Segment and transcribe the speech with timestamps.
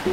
[0.00, 0.08] 欢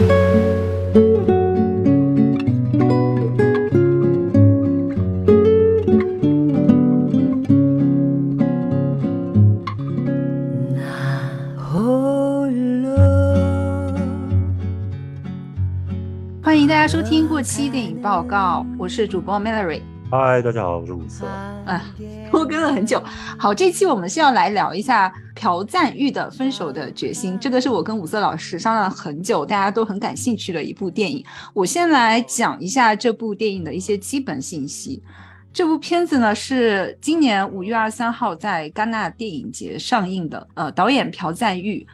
[16.60, 19.82] 迎大家收听过期电影报告，我是主播 Mallory。
[20.10, 21.26] 嗨，大家好，我是五色。
[21.26, 21.82] 啊，
[22.30, 23.02] 拖更了很久。
[23.40, 31.24] 好，这期我们是要来聊一下朴赞玉的《分手的决心》，这个是我跟五色老师商量了很久，大家都很感兴趣的一部电影。
[31.54, 35.04] 我先来讲一下这部电影的一些基本信息。
[35.54, 41.86] 这部片子呢是今年五月二十三号在戛纳电影节上映的，呃，导演朴赞玉。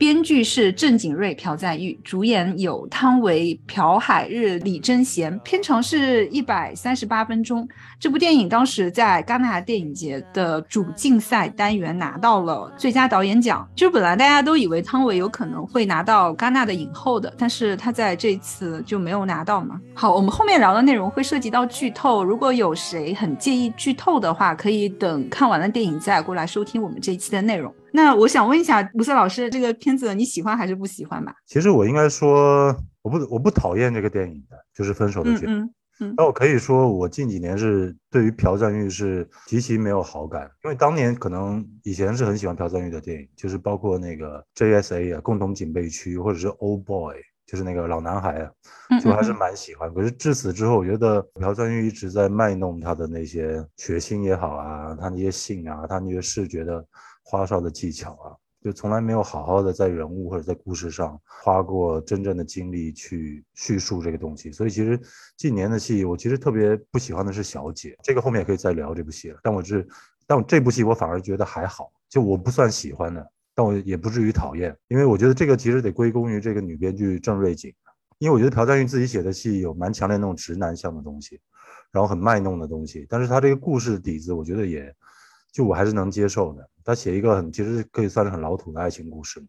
[0.00, 7.68] 编剧是郑景瑞、朴赞玉，主演有汤唯、朴海日、李贞贤，片长是一百三十八分钟。
[7.98, 13.68] 这部电影当时在戛纳电影节的主竞赛单元拿到了最佳导演奖。
[13.76, 19.78] 就是本来大家都以为汤唯有可能会拿到戛纳的影后的，但是他在这次就没有拿到嘛。
[19.92, 27.70] 好，我们后面聊的内容会涉及到剧透，如果有谁很介意剧透的话，可以等看完了电影再过来收听我们这一期的内容。
[27.92, 31.34] 那我想问一下吴色老师，这个片子你喜欢还是不喜欢吧？
[31.46, 36.14] 其实我应该说，我不我不讨厌这个电影的，就是《分手的决嗯嗯。
[36.16, 47.16] 那我可以说，我近几年是对于朴赞玉是极其没有好感，因为当年可能以前是很喜欢朴赞玉的电影，就是包括那个 JSA 啊，共同警备区，或者是 Old Boy，
[47.50, 49.92] 就是那个老男孩啊，就还是蛮喜欢。
[49.92, 56.84] 可是至此之后，我觉得朴赞玉一直在卖弄他的那些血腥也好啊，他那些性啊，他那些视觉的。
[57.22, 64.50] 花哨的技巧啊，就从来没有好好的在人物或者在故事上花过真正的精力去叙述这个东西。
[64.50, 64.98] 所以其实
[65.36, 69.38] 近年的戏，我其实特别不喜欢的是《小姐》，这个后面也可以再聊这部戏了。
[69.44, 69.86] 但我是，
[70.26, 73.24] 但我这部戏我反而觉得还好，就我不算喜欢的，
[73.60, 77.70] 但我也不至于讨厌，因为我觉得这个其实得归功于这个女编剧郑瑞景，
[78.16, 81.38] 因为我觉得朴赞玉自己写的戏有蛮强烈那种直男向的东西，
[81.92, 84.90] 然后很卖弄的东西，但是他这个故事底子，我觉得也。
[85.52, 86.70] 就我还是能接受的。
[86.84, 89.44] 他写一个很，其实可以算是很老土的爱情故事。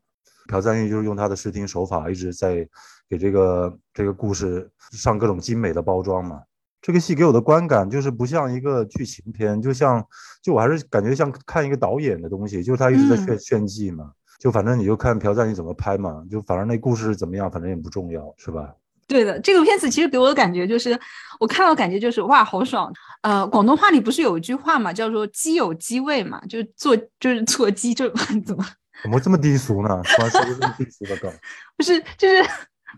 [0.47, 2.67] 朴赞玉就是用他的视听手法，一直在
[3.07, 6.41] 给这个这个故事上各种精美的包装嘛。
[6.81, 10.03] 这个戏给我的观感就是不像一个剧情片，就像
[10.41, 14.11] 就我还是感觉像看一个导演的东西，就是他一直在炫炫技嘛。
[14.39, 18.73] 就反正你就看朴赞玉怎么拍嘛，就反正那故事怎么样，反正也不重要，是吧？
[19.07, 20.99] 对的，这个片子其实给我的感觉就是，
[21.39, 22.91] 我看到感觉就是哇，好爽。
[23.21, 28.09] 呃，广东话里不是有一句话嘛，叫做“鸡有鸡味”嘛，就是做就是做鸡就
[28.43, 28.65] 怎么
[29.03, 30.01] 怎么这么低俗呢？
[30.03, 31.31] 突然说这么低俗的梗，
[31.77, 32.43] 不是就是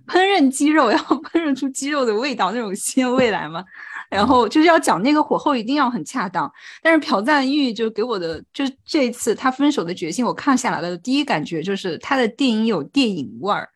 [0.07, 3.63] 烹饪鸡肉 要烹饪出鸡肉的味道那种鲜味来嘛，
[4.09, 6.51] 然后就是要讲那个火候一定要很恰当。
[6.81, 13.67] 但是朴赞玉就给我的就是这一次他分手的决心，我看下来的第一感觉就是他的电影有电影味儿。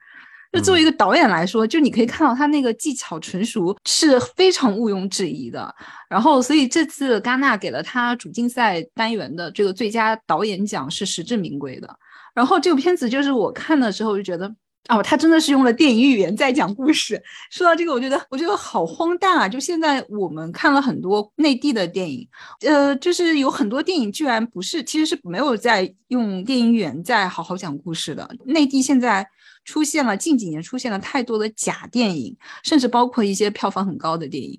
[0.54, 5.76] 就作为一个导演来说，就你可以看到他那个技巧纯熟是非常毋庸置疑的。
[6.10, 12.00] 然后，所以这次戛纳给了他主竞赛单元的这个最佳导演奖是实至名归的。
[12.34, 14.52] 然后这个片子就是我看的时候就觉得，
[14.90, 17.22] 哦，他真的是用了电影语言在讲故事。
[17.52, 19.48] 说到这个，我觉得我觉得好荒诞啊！
[19.48, 22.28] 就现在我们看了很多内地的电影，
[22.62, 28.30] 呃，就是有很多电影居然不是，其实是没有在用电影语言在好好讲故事的。
[28.46, 29.28] 内地现在。
[29.68, 34.58] 出现了近几年出现了太多的假电影，甚至包括一些票房很高的电影，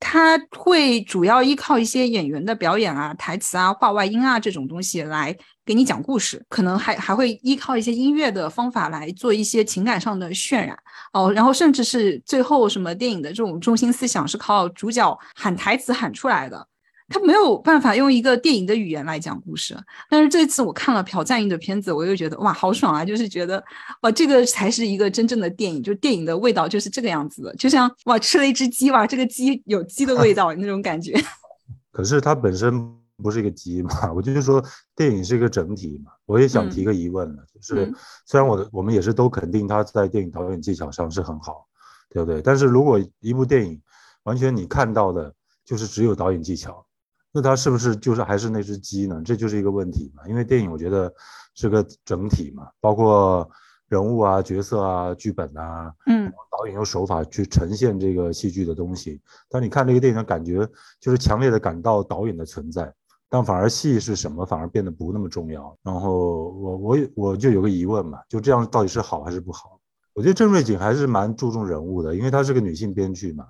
[0.00, 5.36] 它会主要依靠一些演员的表演啊、台词啊、话外音啊这种东西来
[5.66, 10.74] 给你讲故事，可能还还会依靠一些音乐的方法来做一些情感上的渲染
[11.12, 16.66] 哦，然后甚至是最后什么电影的这种中心思想是靠主角喊台词喊出来的。
[17.08, 19.76] 他没有办法用一个电影的语言来讲故事，
[20.10, 23.04] 但是这次我看了朴赞英的片子，我又觉得哇，好爽啊！
[23.04, 23.62] 就是觉得
[24.02, 31.14] 哇，这个才是一个真正的电影，就是电影的味道就是这个样子的，就像哇，吃了一只鸡，哇，这个鸡有鸡的味道 那种感觉。
[31.92, 32.92] 可是它本身
[33.22, 34.60] 不是一个鸡嘛，我就是说
[34.96, 36.10] 电影是一个整体嘛。
[36.26, 37.94] 我也想提个疑问了，就是
[38.26, 41.66] 虽然我我们也是都肯定他在电影导演技巧上是很好，
[42.10, 42.42] 对不对？
[42.42, 43.80] 但是如果一部电影
[44.24, 45.32] 完全你看到的
[45.64, 46.84] 就是只有导演技巧。
[47.32, 49.20] 那它是不是就是还是那只鸡呢？
[49.24, 50.26] 这就是一个问题嘛。
[50.28, 51.12] 因为电影我觉得
[51.54, 53.48] 是个整体嘛，包括
[53.88, 59.20] 人物啊、角色啊、剧本啊，嗯，导演用手法去呈现这个戏剧的东西。
[59.48, 60.66] 但你看这个电影的感觉，
[60.98, 62.92] 就是强烈的感到导演的存在，
[63.28, 65.76] 但反而戏是什么，反而变得不那么重要。
[65.82, 69.78] 然后我我我就有个疑问嘛，就这样到底是好还是不好？
[70.14, 73.46] 我觉得郑瑞景还是蛮注重人物的，因为她是个女性编剧嘛。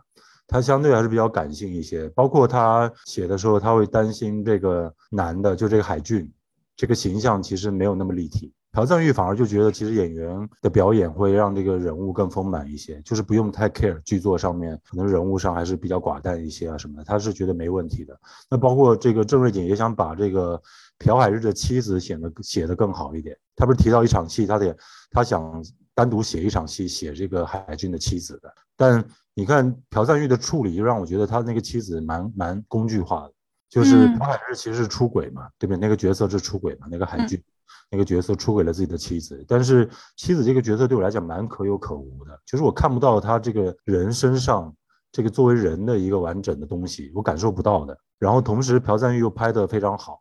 [0.47, 6.31] 他相对还是比较感性一些，包括他写的时候，他会担心这个男的，就这个海俊，
[6.77, 8.53] 这个形象其实没有那么立体。
[8.73, 18.15] 朴赞玉反而就觉得，其实演员的表演会让这个人物更丰满一些，就是不用太 care 剧作上面可能人物上还是比较寡淡一些啊什么的，他是觉得没问题的。
[18.51, 20.61] 那包括这个郑瑞景也想把这个
[20.99, 23.35] 朴海日的妻子显得写得更好一点。
[23.57, 24.77] 他不是提到一场戏，他得
[25.11, 25.65] 他想
[25.97, 28.55] 单独写一场戏，写这个海军的妻子的。
[28.77, 29.05] 但
[29.35, 33.33] 你看朴赞玉的处理，就让我觉得他那个妻子蛮蛮工具化的，
[33.69, 35.79] 就是朴海日其实是出轨嘛，对不对？
[35.81, 37.43] 那个角色是出轨嘛，那个海军。
[37.89, 44.75] 那个角色出轨了自己的妻子，但是妻子这个角色对我来讲蛮可有可无的，就是我看不到他这个人身上
[45.13, 47.97] 这个作为人的一个完整的东西，我感受不到的。
[48.19, 50.21] 然后同时朴赞玉又拍得非常好，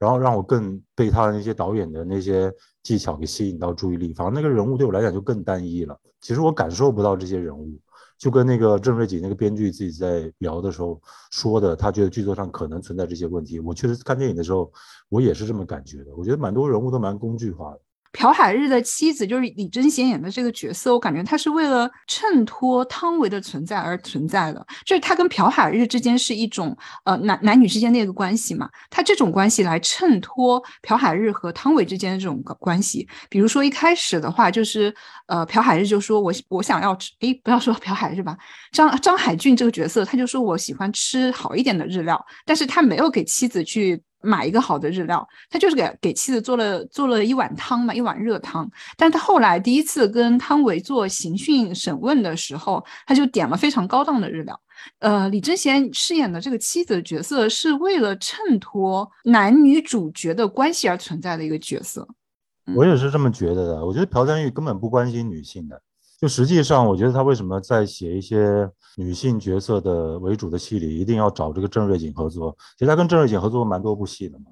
[0.00, 2.52] 然后让我更被他的那些导演的那些
[2.82, 4.12] 技巧给吸引到注意力。
[4.12, 7.78] 反而那个人物对我来讲就更单一了，其实我感受不到这些人物。
[8.18, 11.00] 就跟那个郑瑞景那个编剧自己在聊的时候
[11.30, 13.58] 说的，他觉得剧作上可能存在这些问题。
[13.60, 14.70] 我确实看电影的时候，
[15.08, 16.14] 我也是这么感觉的。
[16.14, 17.80] 我觉得蛮多人物都蛮工具化的。
[18.12, 33.08] 朴海日的妻子就是李贞贤演的这个角色，我感觉他是为了衬托汤唯的存在而存在的，就是他跟朴海日之间是一种呃男男女之间的一个关系嘛，他这种关系来衬托朴海日和汤唯之间的这种关系。
[33.28, 34.92] 比如说一开始的话，就是
[35.26, 38.36] 呃朴海日就说我我想要吃，诶，不要说朴海日吧，
[38.72, 44.02] 张张海俊这个角色他就说我喜欢吃好一点的日料，但是他没有给妻子去。
[44.22, 48.70] 买一个好的日料，他就是给给妻子做了做了一碗汤嘛，一碗热汤。
[48.96, 54.60] 但他后来第一次跟汤唯做刑讯审问的时候，他就点了非常高档的日料。
[55.00, 62.06] 呃，李贞贤饰演的这个妻子的角色是为了衬托男女主角的关系而存在的一个角色。
[62.74, 63.84] 我也是这么觉得的。
[63.84, 65.82] 我觉得朴赞玉根本不关心女性的。
[66.20, 72.56] 就实际上，我觉得他为什么在写一些女性角色的为主的戏里，一定要找这个郑瑞景合作？
[72.76, 74.46] 其实他跟郑瑞景合作蛮多部戏的嘛，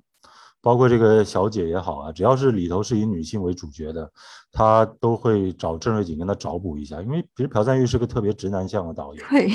[0.61, 4.11] 包括这个小姐也好啊，只要是里头是以女性为主角的，
[4.53, 7.01] 他都会找郑瑞景跟他找补一下。
[7.03, 9.25] 因为其实朴赞玉是个特别直男向的导演。
[9.29, 9.51] 对。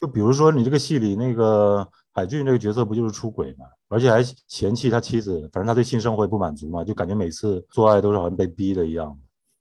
[0.00, 9.16] 就比如说你这个戏里那个海俊这个角色，不就是出轨嘛，而且还嫌弃他妻子，反正他对性生活也不满足嘛，就感觉每次做爱都是好像被逼的一样。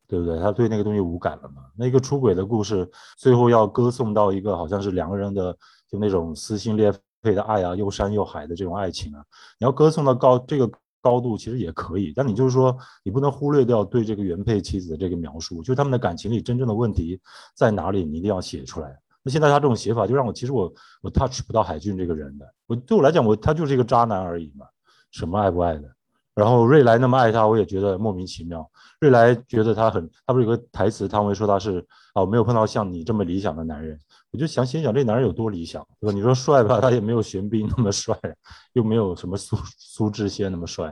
[0.08, 0.40] 对不对？
[0.40, 1.64] 他对那个东西无感了嘛？
[1.76, 5.56] 那个出轨的故事，最后要歌颂到一个好像是两个人的
[5.90, 9.24] 就那种撕心裂肺的爱啊，又山又海的这种爱情啊，
[9.60, 10.70] 你要歌颂到高这个
[11.02, 12.14] 高度，其实也可以。
[12.16, 17.20] 但你就是说，你不能忽略掉对这个原配妻子的这个描述，就他们的感情里真正的问题
[17.56, 18.98] 在哪里，你一定要写出来。
[19.24, 20.72] 那现在他这种写法，就让我其实我
[21.02, 22.46] 我 touch 不到海俊这个人的。
[22.68, 24.66] 我对我来讲，我他就是一个渣男而已嘛，
[25.12, 25.90] 什么爱不爱的。
[26.36, 28.70] 然后瑞来那么爱他，我也觉得莫名其妙。
[29.04, 34.00] 瑞来觉得他很，他不是有个台词，汤唯说他是啊，我没有碰到像你这么理想的男人。
[34.32, 36.14] 我就想心想，这男人有多理想，对吧？
[36.14, 38.18] 你说帅吧，他也没有玄彬那么帅，
[38.72, 40.86] 又没有什么苏苏志燮那么帅。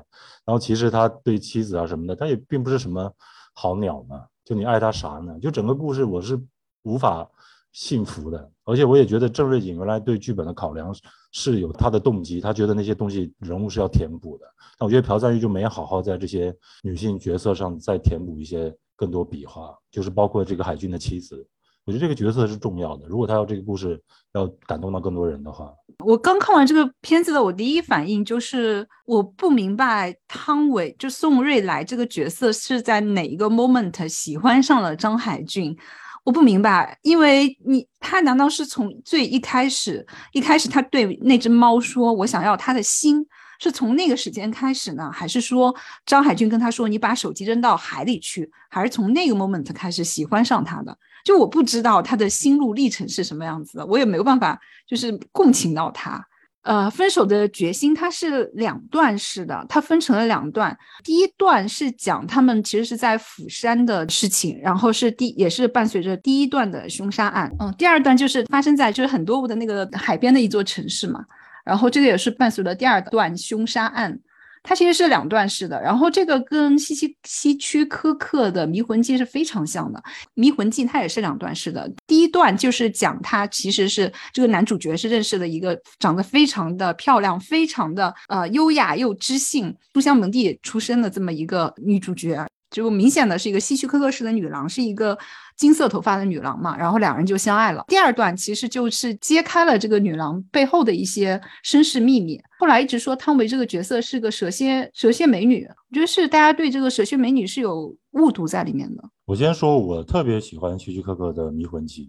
[0.46, 3.10] 然后其实他对妻子啊什么的，他也并不是什么
[3.54, 4.26] 好鸟嘛。
[4.44, 5.40] 就你爱他啥呢？
[5.40, 6.38] 就整个故事我是
[6.84, 7.26] 无法
[7.72, 8.52] 信服的。
[8.72, 10.96] 而且我也觉得郑瑞景原来对剧本的考量
[11.34, 14.46] 是有他的动机，他觉得那些东西人物是要填补的。
[14.80, 21.46] 但我觉得朴赞玉就没好好在这些女性角色上再填补一些更多笔画，就是包括这个海军的妻子，
[21.86, 23.06] 我觉得这个角色是重要的。
[23.08, 24.02] 如果他要这个故事
[24.34, 25.74] 要感动到更多人的话，
[26.06, 35.78] 我刚看完这个片子的，我第一反应就是我不明白汤唯就宋瑞来这个角色是在哪一个 moment 喜欢上了张海俊。
[36.24, 43.26] 我不明白，因为你他难道是从最一开始，一开始他对那只猫说“我想要他的心”，
[43.60, 45.76] 是从那个时间开始呢，还是说
[46.06, 50.96] 张海军跟他说“你把手机扔到海里去”，还是从那个 moment 开始喜欢上他的？
[51.24, 56.24] 就我不知道他的心路历程是什么样子的，我也没有办法就是共情到他。
[56.64, 60.78] 呃，分手的决心，它是两段式的，它分成了两段。
[61.04, 67.52] 第一段是讲他们其实是在釜山的事情，然后是第也是伴随着第一段的凶杀案。
[67.60, 71.26] 嗯，第二段就是发生在就是很多的那个海边的一座城市嘛，
[71.66, 74.20] 然后这个也是伴随着第二段凶杀案。
[74.64, 80.00] 它其实是两段式的，然后这个跟西西西区柯克的《迷魂记》是非常像的，
[80.36, 81.92] 《迷魂记》它也是两段式的。
[82.06, 92.46] 第一段就是讲他其实是这个男主角是认识了一个长得非常的漂亮、非常的呃优雅又知性、书香门第出身的这么一个女主角。
[92.70, 95.18] 就明显的是一个希区柯克式的女郎，是一个
[95.62, 97.86] 金色头发的女郎嘛，然后两人就相爱了。
[97.88, 102.42] 第二段其实就是揭开了这个女郎背后的一些身世秘密。
[102.58, 109.04] 后来一直说汤唯这个角色是个蛇蝎蛇蝎美女，我觉得是大家对这个蛇蝎美女是有误读在里面的。
[109.26, 112.06] 我先说，我特别喜欢希区柯克的《迷魂记》，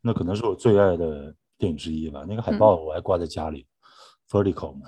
[0.00, 2.24] 那可能是我最爱的电影之一吧。
[2.26, 3.66] 那个海报我还挂在家里
[4.30, 4.86] ，vertical 嘛。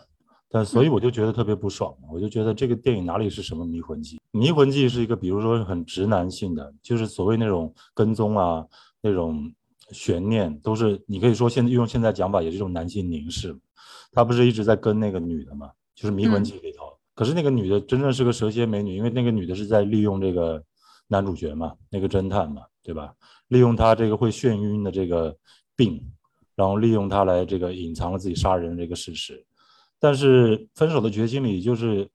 [0.51, 8.67] 但所以我就觉得特别不爽嘛，我就觉得这个电影哪里是什么迷魂记，迷魂记是一个，比如说很直男性的，就是所谓那种跟踪啊，
[9.01, 9.53] 那种
[9.93, 13.57] 悬念，都是你可以说现在用现在讲法，也是一种男性凝视。
[14.13, 16.85] 他不是一直在跟那个女的嘛，就是迷魂记里头。
[17.15, 20.63] 可是那个女的真正是个蛇蝎美女，因为那个女的是在利用这个
[21.09, 23.13] 男主角嘛，那个侦探嘛，对吧？
[23.49, 25.37] 利用他这个会眩晕的这个
[25.75, 26.01] 病，
[26.55, 29.45] 然后利用他来这个隐藏了自己杀人这个事实。
[29.99, 32.09] 但是分手的决心里，就是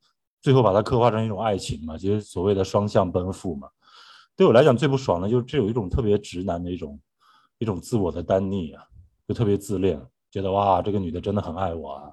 [0.43, 3.67] 最后把它刻画成一种爱情嘛，就是所谓的双向奔赴嘛。
[4.35, 6.99] 对我来讲最不爽的就是这有一种特别直男的一种
[7.59, 8.83] 一种自我的单逆啊，
[9.27, 12.11] 就特别自恋，觉得哇这个女的真的很爱我啊，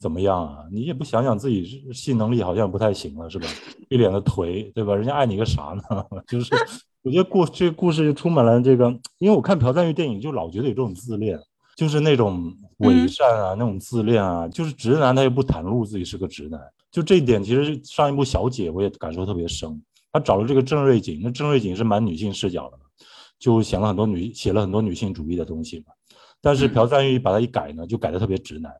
[0.00, 0.64] 怎么样啊？
[0.72, 3.46] 你也不想想自己性能力好像不太行了是吧？
[3.88, 4.94] 一脸的颓，对吧？
[4.96, 6.04] 人家爱你个啥呢？
[6.26, 6.52] 就是
[7.02, 11.38] 我觉得故这个故事就充满了这个，因为我看朴赞玉电影就老觉得有这种自恋。
[11.76, 16.60] 就是那种伪善啊，那种自恋啊，就是直男，他又不袒露自己是个直男。
[16.90, 19.80] 就这一点，其实上一部《小姐》我也感受特别深。
[20.12, 22.78] 他找了这个郑瑞景，那郑瑞景是蛮女性视角的，
[23.38, 25.92] 就写了很多女写了很多女性主义的东西嘛。
[26.40, 28.72] 但是朴赞玉把他一改呢，就改的特别直男。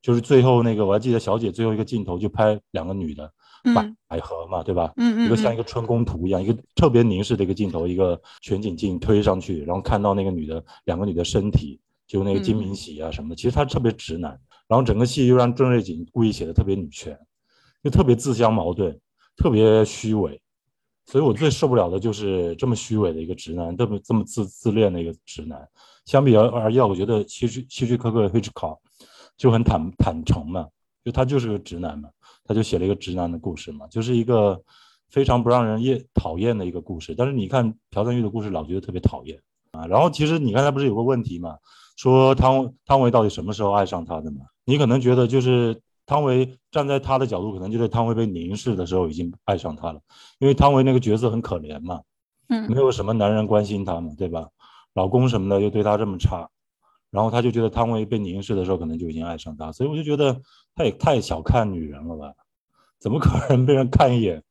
[0.00, 3.30] 就是最后那个，我还记得《小姐》最后一个镜头就拍两个女的
[3.74, 4.90] 百百合嘛，对吧？
[4.96, 11.78] 嗯嗯，一个像一个春宫图一样，一个特别凝视的一个镜头，一个全景镜推上去，然后看到那个女的两个女的身体。
[12.10, 14.36] 就那个金敏喜啊什么的，其实他特别直男，
[14.66, 17.16] 然后整个戏又让郑瑞景故意写的特别女权，
[17.84, 18.98] 就特别自相矛盾，
[19.36, 20.42] 特别虚伪，
[21.06, 25.64] 所以我最受不了的就是这么虚伪的一个直男，这么这么自自恋的一个直男。
[26.04, 28.78] 相比而而言，我觉得希区希区柯克 Hitchcock
[29.36, 30.66] 就很坦坦诚嘛，
[31.04, 32.08] 就他就是个直男嘛，
[32.44, 34.60] 他就写了一个直男的故事嘛，就是一个
[35.10, 37.14] 非常不让人厌讨厌的一个故事。
[37.16, 39.40] 但是你看朴赞玉的故事，老觉得特别讨厌
[39.70, 39.86] 啊。
[39.86, 41.56] 然后其实你刚才不是有个问题嘛？
[42.00, 44.40] 说汤汤唯到底什么时候爱上他的呢？
[44.64, 50.00] 你可能觉得就是汤唯站在他的角度，可能就是汤唯被凝视的时候已经爱上他了，
[50.38, 52.00] 因为汤唯那个角色很可怜嘛，
[52.48, 54.48] 嗯，没有什么男人关心他嘛，对吧？
[54.94, 56.48] 老公什么的又对他这么差，
[57.10, 60.40] 然后他就觉得汤唯被凝视的时候可能就已经爱上他，所以我就觉得
[60.74, 62.32] 他也太小看女人了吧？
[62.98, 64.42] 怎么可能被人看一眼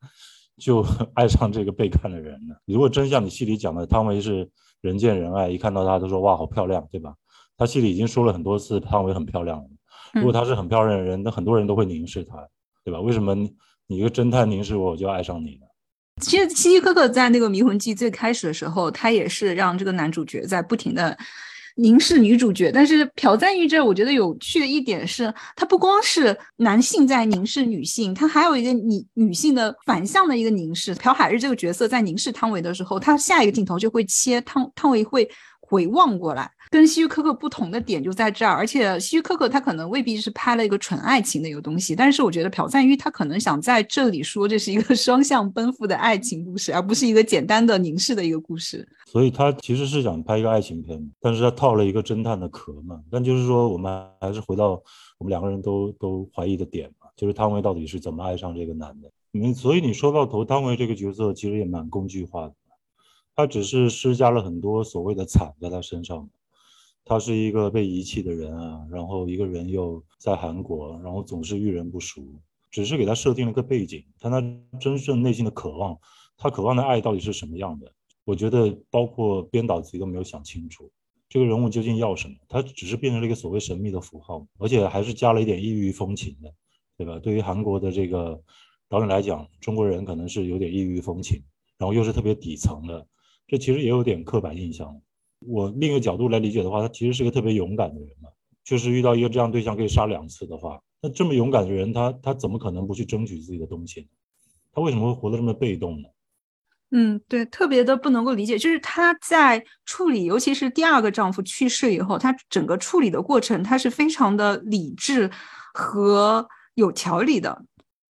[0.56, 2.53] 就 爱上这个被看的人呢？
[2.65, 4.48] 如果真像你戏里讲的，汤唯是
[4.82, 7.15] 人见人爱，一看到她都说哇好漂亮，对吧？
[7.60, 9.66] 他戏里已经说了很多次汤唯很漂亮了。
[10.13, 12.36] 如果她是很漂亮的人，那很多人都会凝视她，
[12.84, 13.00] 对吧？
[13.01, 15.68] 为什么你一个侦探凝视我，我就爱上你呢？
[16.22, 21.16] 其实希区柯克在那个《迷魂记》最开始的时候，他也是让这个男主角在不停的
[21.75, 22.72] 凝视女主角。
[22.72, 30.96] 但是朴赞玉这，我觉得有趣的一点是，他不光是男性在凝视女性，他还有一个女女性的反向的一个凝视。
[30.96, 35.30] 朴海日这个角色在凝视汤唯的时候，他下一个镜头就会切汤汤唯会
[35.62, 36.50] 回望过来。
[36.72, 48.88] 跟希区柯克不同的点就在这儿，而且希区柯克他可能未必是拍了一个纯爱情的一个东西，但是我觉得朴赞玉他可能想在这里说这是一个 双向奔赴的爱情故事，而不是一个简单的凝视的一个故事。
[49.08, 53.02] 所以他其实是想拍一个爱情片，但是他套了一个侦探的壳嘛。
[53.10, 54.80] 但就是说，我们还是回到
[55.18, 59.10] 我们两个人都都怀疑的点嘛，就是汤唯到底是怎么爱上这个男的？
[59.32, 62.54] 你所以你说到头，汤唯这个角色其实也蛮工具化的，
[63.36, 66.30] 他只是施加了很多所谓的惨在他身上。
[67.06, 72.39] 他是一个被遗弃的人啊，然后一个人又在韩国，然后总是遇人不淑，
[72.70, 74.39] 只是给他设定了个背景，但他
[74.79, 75.98] 真正内心的渴望，
[76.38, 77.91] 他渴望的爱到底是什么样的？
[78.25, 80.91] 我觉得包括编导自己都没有想清楚，
[81.27, 82.36] 这个人物究竟要什么？
[82.48, 86.53] 他只是变成了一个所谓神秘的符号，而且还是加了一点异域风情的，
[86.96, 87.18] 对吧？
[87.18, 88.39] 对于韩国的这个
[88.88, 91.41] 导演来讲，中国人可能是有点异域风情，
[91.79, 93.08] 然后又是特别底层的，
[93.48, 95.01] 这其实也有点刻板印象。
[95.39, 98.29] 我另一个角度来理解的话，他其实是个特别勇敢的人嘛。
[98.63, 104.08] 就是遇到一个这样对象可以杀两次的话，那这么勇敢的人，他他怎么可能不去争取自己的东西呢？
[104.72, 106.10] 他为什么会活得这么被动呢？
[106.91, 115.31] 嗯，对，特别的不能够理解，就是他在处理，尤其是第二个丈夫去世以后，他整个处理的过程，他是非常的理智
[115.74, 117.63] 和有条理的，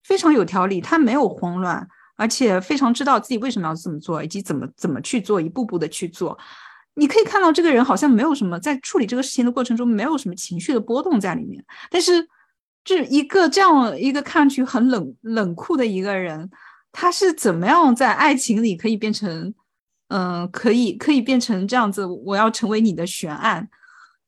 [0.04, 6.38] 非常有条理，他没有慌乱，而且非常知道自己为什么要这么做，以及怎么怎么去做，一步步的去做。
[7.00, 12.28] 你可以看到这个人好像没有什么在处理这个事情的过程中没有什么情绪的波动在里面，但是
[12.84, 16.50] 这一个这样一个看上去很冷冷酷的一个人，
[16.92, 19.54] 他是怎么样在爱情里可以变成，
[20.10, 22.06] 嗯，可以可以变成这样子？
[22.06, 23.70] 我要成为你的悬案，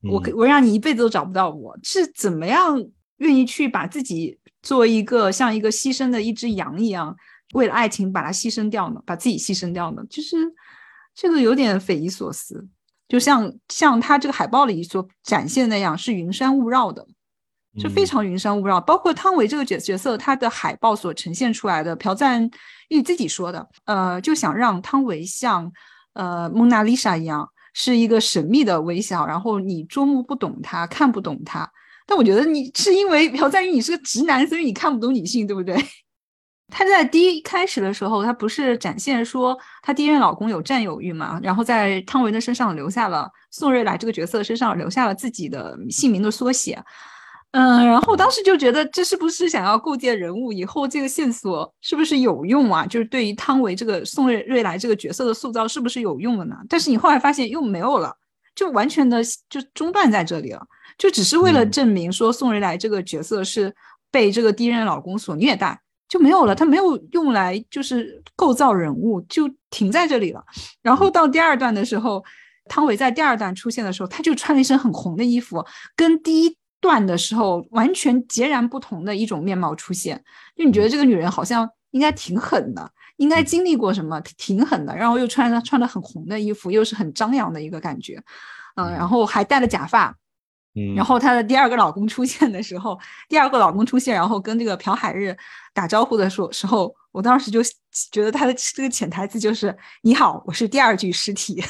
[0.09, 2.81] 我我让你一辈子都找不到我，是怎么样
[3.17, 7.13] 愿意去把自己作为一个像一个牺牲的一只羊一样，
[7.53, 9.01] 为了爱情把它牺牲掉呢？
[9.05, 10.01] 把自己牺牲掉呢？
[10.09, 10.37] 就是。
[11.15, 12.67] 这个有点匪夷所思，
[13.07, 17.07] 就像像他这个海报里所展现那样，是云山雾绕的。
[17.79, 18.81] 就非常云山雾绕。
[18.81, 22.49] 包括汤唯这个角角色，他的海报所呈现出来的，朴赞
[22.89, 25.71] 玉自己说的，呃，就想让汤唯像
[26.11, 31.65] 呃蒙娜丽莎一样，是一个神秘的微笑，然后你捉摸不懂她，看不懂她。
[32.05, 35.73] 但我觉得你是因为朴赞玉你是个直男，所以你看不懂女性，对不对？
[36.71, 41.39] 她在第一开始的时候，她不是展现说她第一任老公有占有欲嘛？
[41.43, 46.81] 然后在汤唯的身上留下了宋瑞来这个角色身上留下了自己的姓名的缩写，
[47.51, 50.53] 嗯，然后当时就觉得这是不是想要构建人物？
[50.53, 52.85] 以后这个线索是不是有用啊？
[52.85, 56.55] 就是对于汤唯这个宋瑞瑞来这个角色的塑造是不是有用的呢？
[56.69, 58.15] 但是你后来发现又没有了，
[58.55, 60.65] 就完全的就中断在这里了，
[60.97, 63.75] 就只是为了证明说宋瑞来这个角色是
[64.09, 65.77] 被这个第一任老公所虐待。
[66.11, 70.43] 就没有了，他没有用来就是构造人物，就停在这里了。
[70.81, 72.21] 然后到第二段的时候，
[72.65, 75.65] 汤唯在第二段出现的时候，她就穿了一身很红的衣服，
[75.95, 80.21] 跟第一段的时候完全截然不同的一种面貌出现。
[80.53, 84.93] 就你觉得这个女人好像应该挺狠的，应该经历过什么，挺狠的。
[84.93, 88.21] 然后又穿了穿了很红的衣服，又是很张扬的一个感觉，
[88.75, 90.13] 嗯，然后还戴了假发。
[90.95, 92.97] 然后她的第二个老公出现的时候，
[93.27, 95.35] 第二个老公出现，然后跟这个朴海日
[95.73, 97.59] 打招呼的时候，时候我当时就
[98.11, 101.61] 觉得他的这个潜台词就是“你好，我是第二具尸体”，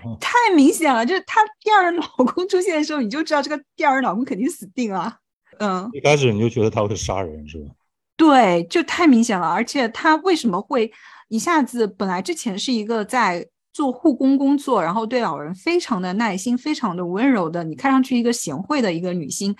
[0.20, 1.04] 太明显了。
[1.04, 5.18] 就是她第二任老公出现的时候，你就知道这个第二任老公肯定死定了。
[5.58, 7.74] 嗯，一开始你就觉得他会杀人是吧？
[8.16, 9.48] 对，就太明显了。
[9.48, 10.92] 而且他为什么会
[11.28, 13.48] 一下子本来之前是一个在。
[13.74, 19.54] 做护工工作，然后对老人非常的耐心，非常的温柔的，你看上去一个贤惠的一个女性，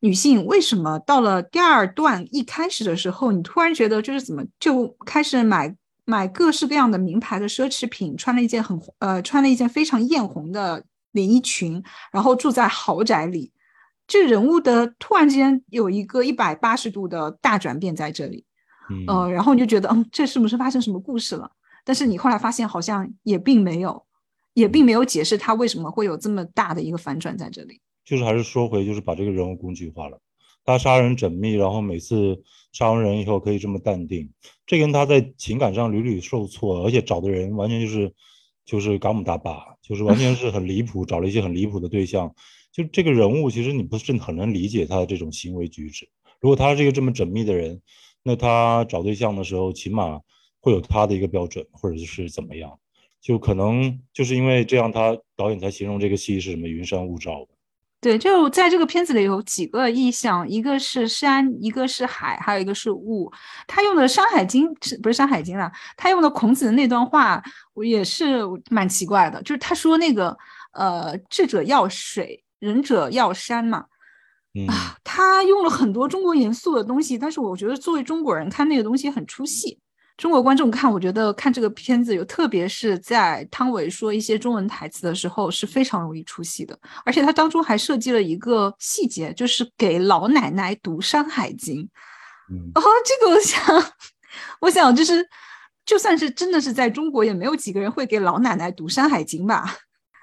[0.00, 5.74] 女性为什么到了第二段一开始的时候，你突然觉得就是怎么就开始买
[6.04, 13.50] 买各式各样的名牌的奢侈品，穿了一件很呃穿了一件非常艳红的连衣裙，然后住在豪宅里，
[14.06, 18.44] 这人物的突然之间有一个一百八十度的大转变在这里，
[19.08, 21.50] 嗯，然后你就觉得嗯，这是不是发生什么故事了？
[21.88, 24.04] 但是你后来发现，好像也并没有，
[24.52, 27.80] 也并没有解释他为什么会有这么大的一个反转在这里。
[28.04, 30.20] 就是还是说回，就是把这个人物工具化了。
[30.66, 34.30] 他杀人缜密，然后每次杀完人以后可以这么淡定，
[34.66, 38.12] 这跟他在情感上屡屡受挫，而且找的人完全就是
[38.66, 42.30] 就是嘎姆大巴，就是完全是很离谱，找了一些很离谱的对象。
[42.70, 46.06] 就这个人物，其实你不是很能理解他的这种行为举止。
[46.38, 47.80] 如果他是一个这么缜密的人，
[48.22, 50.20] 那他找对象的时候，起码。
[50.60, 52.78] 会有他的一个标准，或者是怎么样，
[53.20, 57.48] 就可能就是因为这样，他导演才形容这个戏是什么云山雾罩的。
[58.00, 63.28] 对，就在这个片子里有几个意象，一个是山，一个是海，还有一个是雾。
[63.66, 65.68] 他用的《山海经》是不是《山海经》了？
[65.96, 67.42] 他用的孔子的那段话，
[67.74, 68.38] 我也是
[68.70, 70.36] 蛮奇怪的，就是他说那个
[70.74, 73.86] 呃，智者要水，仁者要山嘛。
[74.68, 79.76] 啊，他用了很多中国元素的东西，但是我觉得作为中国人看那个东西很出戏。
[80.18, 86.76] 中国观众看，我觉得看这个片子有，特别是在汤唯说一些中文台词的时候是非常容易出戏的。
[87.04, 91.82] 而且他当中还设计了一个细节，就是给老奶奶读《山海经》。
[92.74, 93.92] 哦，这个我想，
[94.60, 95.24] 我想就是，
[95.86, 99.76] 就算是真的是在中国，也没有几个人会给老奶奶读《山海经》吧？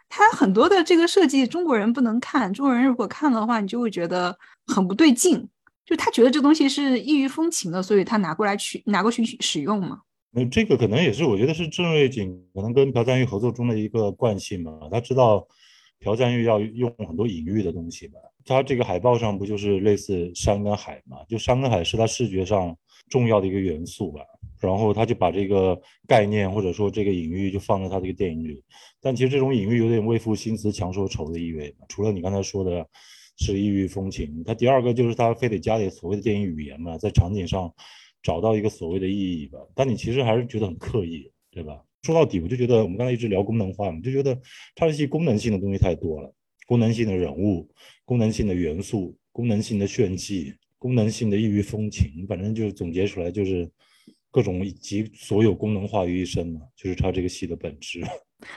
[0.09, 5.47] 他很多的这个设计，中国人不能看，中国人如果看的话，你就会觉得很不对劲。
[5.85, 9.99] 就他觉得这东西是异域风情的，所以他拿过来去拿过去使用嘛。
[10.31, 14.71] 那这个可能也是我觉得是郑瑞景可能跟朴赞玉合作中的一个惯性嘛。
[14.91, 15.47] 他知道
[15.99, 18.13] 朴赞玉要用很多隐喻的东西嘛。
[18.43, 21.17] 他这个海报上不就是类似山跟海嘛？
[21.29, 22.75] 就山跟海是他视觉上
[23.07, 24.21] 重要的一个元素吧。
[24.59, 28.63] 然后他就把这个概念或者说这个隐喻就放在他这个电影里。
[28.99, 31.75] 但其实这种隐喻有点为赋新词强说愁的意味。
[31.87, 32.87] 除了你刚才说的。
[33.37, 34.43] 是异域风情。
[34.43, 37.73] 他第二个就是他非得加点所谓的电影语言嘛，在场景上
[38.23, 39.59] 找到一个所谓的意义吧。
[39.73, 41.81] 但你其实还是觉得很刻意，对吧？
[42.03, 44.39] 说到底，我就觉得我们刚才一直聊功能化嘛，就觉得
[44.75, 46.31] 它这些功能性的东西太多了，
[46.67, 47.67] 功能性的人物、
[48.05, 53.67] 功能性的元素、功能性的炫技、功能性的异域风情，反正就总结出来就是
[54.29, 58.01] 各种集所有功能化于一身嘛，就是他这个戏的本质。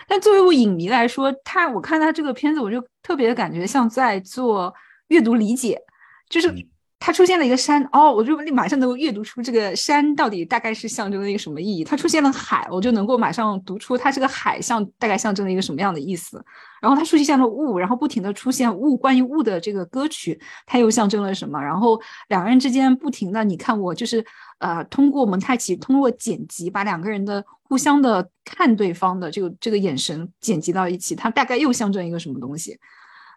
[0.07, 4.75] 但作为我影迷来说，他我看他这个片子，我就特别的感觉像在做
[5.09, 5.81] 阅读理解，
[6.29, 6.53] 就是
[7.01, 11.85] 它出现了一个山，哦，我就马上能够阅读出这个山到底大概是象征了一个什么意义。
[11.85, 16.45] 它出现了海，我就能够马上读出它这个海象大概象征了一个什么样的意思。
[16.81, 21.61] 然后它出现了雾，然后不停的出现雾，关于雾的这个歌曲，它又象征了什么？
[21.61, 24.25] 然后两个人之间不停的，你看我就是
[24.59, 32.79] 呃，通过蒙太奇，通过剪辑，把两个人的互相的看对方的这个这个眼神剪辑到一起，它大概又象征一个什么东西？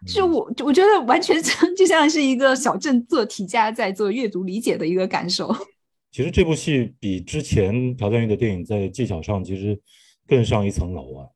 [0.06, 1.36] 就是我我觉得完全
[1.76, 5.54] 就像是一个小镇做题家在做阅读理解的一个感受。
[6.10, 9.80] 其实这部戏比之前朴赞郁的电影在技巧上其实
[10.26, 11.26] 更上一层楼啊，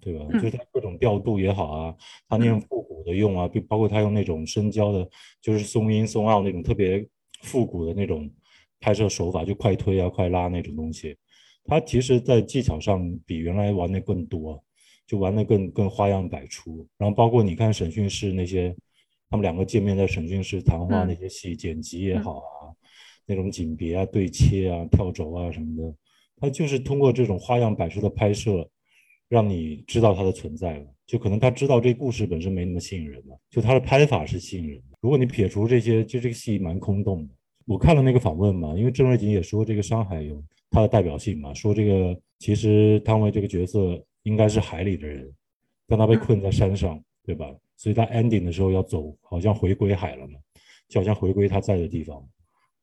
[0.00, 0.26] 对吧？
[0.34, 1.94] 就是他各种调度也好啊，
[2.28, 5.08] 他那种复古的用啊，包括他用那种深焦的，
[5.40, 7.06] 就是松音松奥那种特别
[7.42, 8.30] 复古的那种
[8.80, 11.16] 拍摄手法，就快推啊、快拉那种东西，
[11.64, 14.62] 他其实在技巧上比原来玩的更多。
[15.08, 18.76] 就玩的更更花样百出，然后包括你看审讯室那些，
[19.30, 22.68] 他们两个见面在审讯室谈话那些戏剪辑也好啊，
[23.24, 25.94] 那种景别啊、对切啊、跳轴啊什么的，
[26.36, 28.68] 他就是通过这种花样百出的拍摄，
[29.30, 30.86] 让你知道他的存在了。
[31.06, 34.98] 就可能他知道这故事本身没那么吸引人了，就他的拍法是吸引人的。
[35.00, 37.34] 如果你撇除这些，就这个戏蛮空洞的。
[37.64, 44.04] 我看了那个访问嘛，因为郑瑞景也说这个上海有他的代表性嘛，说这个其实汤唯这个角色。
[44.28, 45.32] 应该是海里的人，
[45.86, 47.46] 但他被困在山上，对吧？
[47.76, 50.38] 所以他 ending 的时候要走，好像回归海了嘛，
[50.88, 52.22] 就好像回归他在的地方。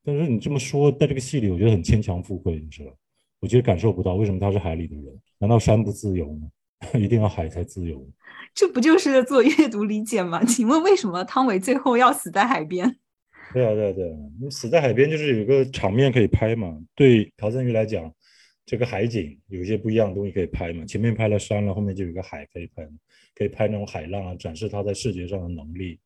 [0.03, 2.91] 但是你这么说，在这个戏里，我觉得很牵强附会，你知道？
[3.39, 5.05] 我觉得感受不到为什么他是海里的人，
[5.37, 6.47] 难道山不自由吗？
[6.99, 8.05] 一定要海才自由？
[8.53, 10.43] 这不就是做阅读理解吗？
[10.45, 12.97] 请问为什么汤唯最后要死在海边？
[13.53, 16.77] 对啊，对啊，对啊，你死在海边就是有个场面可以拍嘛。
[16.95, 18.11] 对朴赞郁来讲。
[18.65, 20.83] 这个海景有一些不一样的东西可以拍嘛？
[20.85, 22.83] 前面拍了山了，后面就有个海可以拍，
[23.35, 25.99] 可以拍那种海浪啊，展示他在视觉上的能力。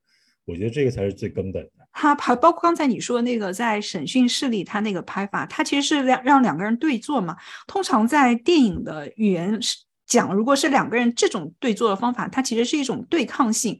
[0.45, 1.71] 我觉得这个才是最根本的。
[1.93, 7.37] 他拍，包括刚才你说的那个在审讯室里，他那个拍法，他其实是两让两个人对坐嘛。
[7.67, 9.57] 通常在电影的语言
[10.05, 13.79] 讲，如果是两个人这种对坐的方法，它其实是一种对抗性。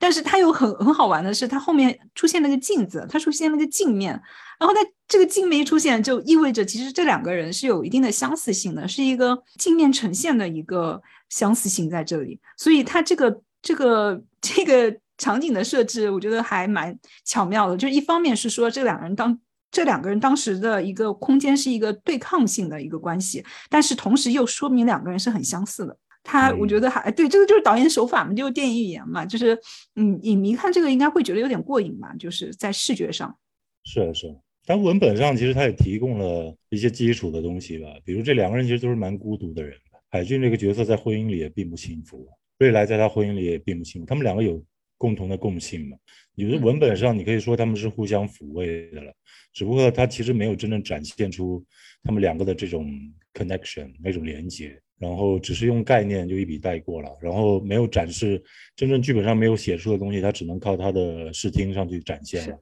[0.00, 4.12] 但是它有很很好玩的是，它后面出现了个镜子，它出现了个镜面，
[4.58, 12.40] 然后它这个镜面一出现，就意味着其实这两个人是有一定的相似性的，是一个镜面呈现的一个相似性在这里。
[12.56, 17.76] 所以它这个这个 这个场景的设置，我觉得还蛮巧妙的。
[17.76, 19.38] 就一方面是说这两个人当
[19.70, 25.94] 这两个人当时的一个空间是一个对抗性的一个关系，但是同时又说明两个人是很相似的。
[26.22, 29.58] 他我觉得还对，这个就是导演手法嘛，就是电影语言嘛，就是
[29.96, 33.36] 嗯，影迷看这个应该会觉得有点过瘾吧，就是在视觉上。
[33.84, 39.74] 是是，但文本上其实他也提供了一些基础的东西吧，比如这两个人其实都是蛮孤独的人。
[40.10, 42.28] 海俊这个角色在婚姻里也并不幸福，
[42.58, 44.62] 瑞来在他婚姻里也并不幸福，他们两个有
[44.98, 45.96] 共同的共性嘛？
[46.34, 49.12] 有的文本上你可以说他们是互相抚慰的了，
[49.52, 51.64] 只不过他其实没有真正展现出
[52.02, 52.86] 他们两个的这种
[53.32, 54.80] connection 那种连接。
[55.00, 58.40] 然后只是用概念就一笔带过了，然后没有展示
[58.76, 62.58] 真正剧本上没有写出的东西，他只能靠他的视听上去展现了。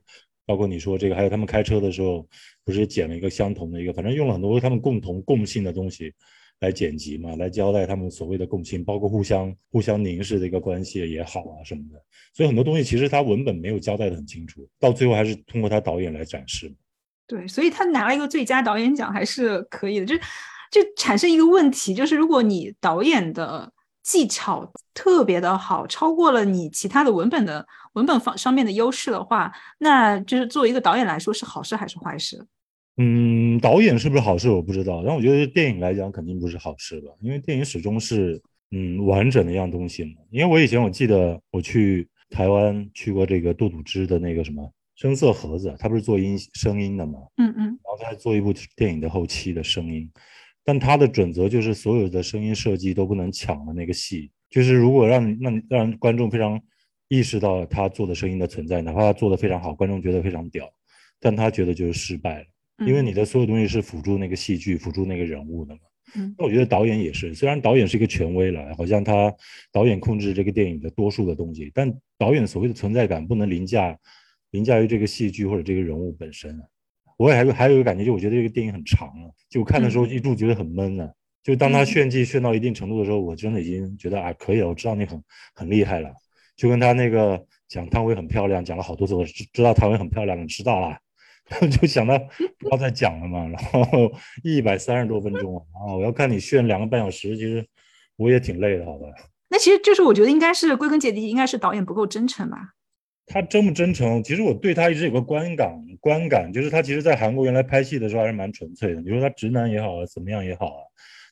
[0.46, 2.24] 包括你说这个，还有他们开车的时候，
[2.64, 6.14] 不是剪了一个相同的一个，反正用了很多他们共同共性的东西
[6.60, 12.00] 来剪辑嘛，来交代他们所谓的共性，包括互相互相凝视的一个关系也好啊什么的。
[12.32, 16.72] 所以很多东西其实他文本没有交代的很清楚，到最后还是通过他导演来展示。
[17.26, 20.20] 对，所以他拿了一个最佳导演奖还是可以的，就是。
[20.70, 32.46] 就产生一个问题，就是如果你导演的技巧特别的好，超过了你其他的文本的文本方上面的优势的话，那就是作为一个导演来说是好事还是坏事？
[32.96, 40.12] 嗯，导演是不是好事我不知道，但我觉得电影来讲肯定不是好事吧，因为电影始终是嗯完整的一样东西嘛。
[40.30, 50.10] 因为我以前我记得我去台湾去过这个杜笃之的那个什么声色盒子，他不是做音声音的嘛，嗯嗯，然后他做一部电影的后期的声音。
[50.68, 56.60] 但他的准则就是所有的声音设计都不能抢了那个戏，就是如果让让让观众非常
[57.08, 60.70] 意识到他做的声音的存在，哪怕他做的非常好，观众觉得非常屌，
[61.20, 65.80] 但他觉得就是失败了，因为你的所有东西是辅助那个戏剧、辅助那个人物的嘛。
[66.36, 69.34] 那我觉得导演也是，虽然导演是一个权威了，好像他
[69.72, 73.98] 导演控制这个电影的多数的东西，但导演所谓的存在感不能凌驾
[74.50, 76.60] 凌驾于这个戏剧或者这个人物本身。
[77.18, 81.06] 我也还还有一个感觉，就我觉得这个电影很长了，就看的时候一度觉得很闷呢。
[81.42, 85.22] 就当他炫技炫到一定程度的时候，我真的已经觉得啊，可以了，我知道你很
[85.54, 86.10] 很厉害了。
[86.56, 90.96] 就跟他那个讲汤唯很漂亮，讲了好多次，我知知道汤唯很漂亮，你知道了，
[91.70, 92.18] 就想到
[92.58, 93.46] 不要再讲了嘛。
[93.48, 94.12] 然后
[94.44, 97.66] 一百三十多分钟啊，我要看你炫两个半小时，其实
[98.16, 99.06] 我也挺累的，好吧？
[99.48, 102.74] 那其实就是我觉得应该是归根结底，应该是导演不够真诚吧。
[103.28, 104.22] 他真不真诚？
[104.22, 109.00] 其实我对他一直有个观感，观感就是他其实，在韩国原来拍戏的时候还是蛮纯粹的。
[109.02, 110.82] 你说他直男也好啊，怎么样也好啊，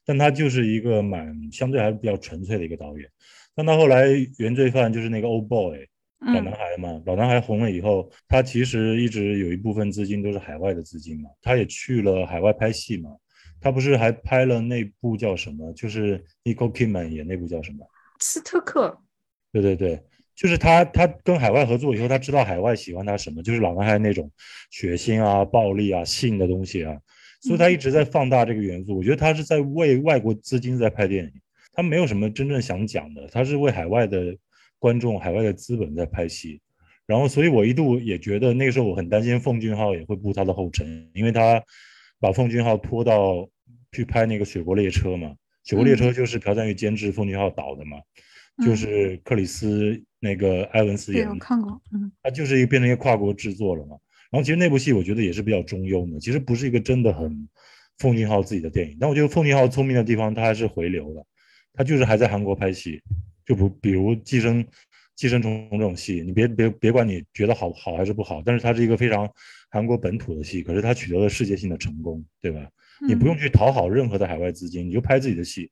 [0.05, 3.09] 但他就是一个蛮相对还是比较纯粹的一个导演。
[3.55, 5.87] 但他后来《原罪犯》就是那个 Old Boy
[6.19, 13.11] 老男孩嘛，老男孩红了以后，他其实一直有一部分资金都是海外的资金嘛，他也去了海外拍戏嘛。
[13.59, 15.73] 他不是还拍了那部叫什么？
[15.73, 17.87] 就是 Nicole Kidman 演那部叫什么？
[18.21, 18.99] 斯特克。
[19.51, 20.01] 对对对。
[20.37, 24.31] 就是他他跟海外合作以后，他知道海外喜欢他什么，就是老男孩那种
[24.71, 26.95] 血腥啊、暴力啊、性的东西啊，
[27.41, 28.99] 所以他一直在放大这个元素。
[28.99, 31.33] 我觉得他是在为外国资金在拍电影，
[31.73, 34.37] 他没有什么真正想讲的，他是为海外的
[34.79, 36.61] 观众、海外的资本在拍戏。
[37.07, 41.63] 然后，所以我一度也觉得那个时候我很担心奉俊昊也会步他的后尘，因为他
[42.21, 43.49] 把奉俊昊拖到
[43.93, 45.29] 去拍那个《雪国列车》嘛，
[45.63, 47.97] 《雪国列车》就是朴赞玉监制，奉俊昊导的嘛，
[48.65, 51.33] 就是克里斯那个埃文斯演的。
[51.33, 53.97] 我看过，嗯，他就是一个变成一个跨国制作了嘛。
[54.31, 57.49] 然后其实那部戏我觉得也是比较中庸的，其实不是一个真的很
[57.99, 58.97] 奉俊昊自己的电影。
[58.99, 61.25] 但我觉得奉俊昊聪明的地方，他还是回流了，
[61.73, 63.01] 他就是还在韩国拍戏，
[63.45, 64.65] 就不比如《寄生》。
[65.17, 69.27] 寄生虫这种戏，你别别别管你觉得好好还是不好，但是它是一个非常
[69.71, 72.69] 韩国本土的戏，可是它取得了世界性的成功，对吧？
[73.09, 75.71] 你不用去讨好任何的海外资金，你就拍自己的戏，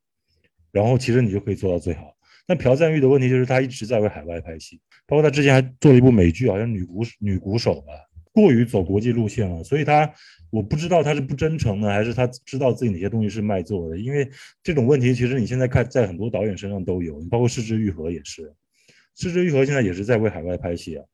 [0.72, 2.16] 然后其实你就可以做到最好。
[2.46, 7.92] 但朴赞玉的问题就是他一直在为海外拍戏，包括他之前还做了一部美剧，好像女鼓女鼓手吧，
[8.32, 10.12] 过于走国际路线了，所以他
[10.50, 13.98] 我不知道他是不真诚呢，还是他知道自己哪些东西是卖座的。
[13.98, 14.28] 因为
[14.62, 18.52] 这种问题其实你现在看在很多导演身上都有，你包括失之愈合也是。
[19.16, 21.04] 失之愈合现在也是在为海外拍戏啊，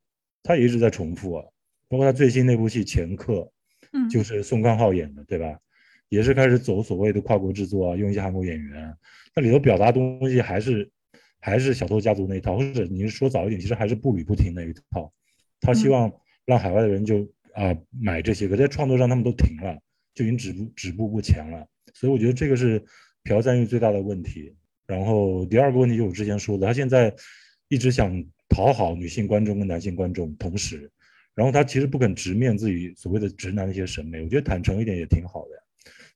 [0.43, 1.45] 他也一直在重复啊，
[1.89, 3.35] 包括他最新那部戏《前客》，
[3.93, 5.59] 嗯，就是宋康昊演的，对吧？
[6.09, 8.93] 也是开始走所谓的跨国制作啊，用一些韩国演员，
[9.37, 10.91] 那里头表达东西还是
[11.41, 15.13] 还是小偷家族那一套，或者你是说早一点，其实还是步履不停那一套。
[15.61, 16.13] 他希望
[16.45, 19.79] 让海外的人就啊买这些，可在创作上他们都停了，
[20.15, 21.67] 就已经止步止步不前了。
[21.95, 22.85] 所以我觉得这个是
[23.25, 24.55] 朴赞玉最大的问题。
[24.87, 27.15] 然后第二个问题就是我之前说的，他现在。
[27.73, 30.91] 一直想讨好女性观众跟男性观众，同时，
[31.37, 35.63] 然后他其实不肯直面自己所谓的直男的一些审美，我觉得坦诚一点也挺好的呀。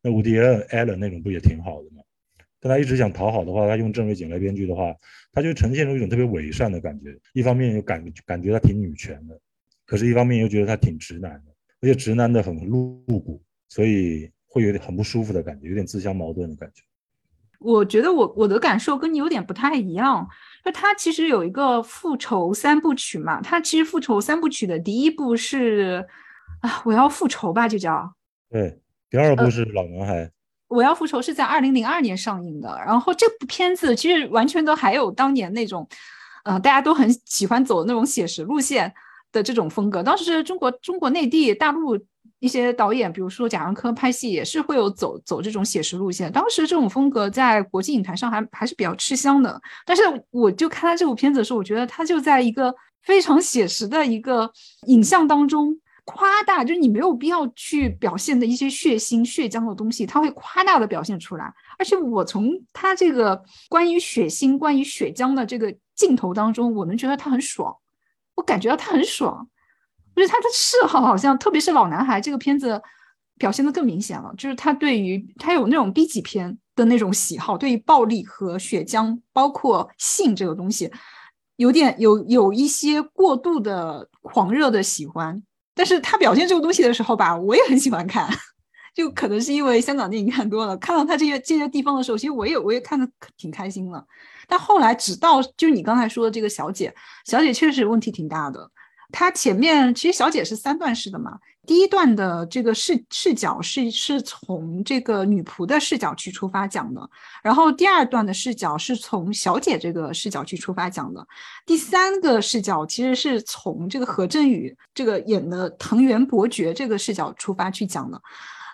[0.03, 0.33] 那伍迪·
[0.71, 2.03] 艾伦那种不也挺好的吗？
[2.65, 4.97] 但他一直想讨好的话，他用郑瑞景来编剧的话，
[5.35, 7.15] 他就呈现出一种特别伪善的感觉。
[7.35, 9.39] 一方面又感感觉他挺女权的，
[9.85, 16.83] 可是一方面又觉得他挺直男的，而且直男的很露骨，所以会有点很不舒服的感觉，有点自相矛盾的感觉。
[17.61, 20.27] 我觉得我我的感受跟你有点不太一样，
[20.65, 26.07] 就他其实有一个复仇三部曲嘛，他其实复仇三部曲的第一部是
[26.61, 28.15] 啊，我要复仇吧，就叫
[28.49, 28.79] 对，
[29.11, 30.31] 第二部是老男孩，
[30.75, 35.89] 我要复仇是在二零零二年上映的，然后这部片子其实完全都还有当年那种，
[36.45, 38.93] 嗯，大家都很喜欢走那种写实路线
[39.33, 41.99] 的这种风格，当时中国中国内地大陆。
[42.41, 46.31] 一些导演，比如说贾樟柯拍戏也是会有走走这种写实路线。
[46.31, 49.59] 当时这种风格在国际影坛上还还是比较吃香的。
[49.87, 54.51] 但是我就看他这部片子的时候，我觉得他就在一个非常写实的一个
[54.89, 61.53] 影像当中夸大，就是你没有必要去表现的一些血腥血浆的东西，他会夸大的表现出来。
[61.79, 67.75] 而且我从他这个关于血腥、关于血浆的这个镜头当中，我能觉得他很爽，
[68.35, 69.49] 我感觉到他很爽。
[70.15, 72.81] 就是他的嗜好，好像特别是老男孩这个片子
[73.37, 74.33] 表现的更明显了。
[74.37, 80.93] 就是他对于他有那种 B 级片的那种喜好，对于暴力和血浆，包括性这个东西，
[81.57, 85.43] 有点有有一些过度的狂热的喜欢。
[85.75, 88.29] 但是他表现这个东西的时候吧，我也很喜欢看。
[88.95, 93.05] 就可能是因为香港电影看多了，看到他这些这些地方的时候，其实我也我也看的
[93.37, 94.07] 挺开心了。
[94.47, 96.95] 但后来直到就你刚才说的这个小姐，
[97.27, 98.71] 小姐确实问题挺大的。
[99.11, 107.09] 她前面其实小姐是三段式的嘛，第一段的这个视视角是是从这个女仆的视角去出发讲的，
[107.43, 111.27] 然后第二段的视角是从小姐这个视角去出发讲的，
[111.65, 118.21] 第三个视角其实是从这个何振宇这个演的藤原伯爵这个视角出发去讲的，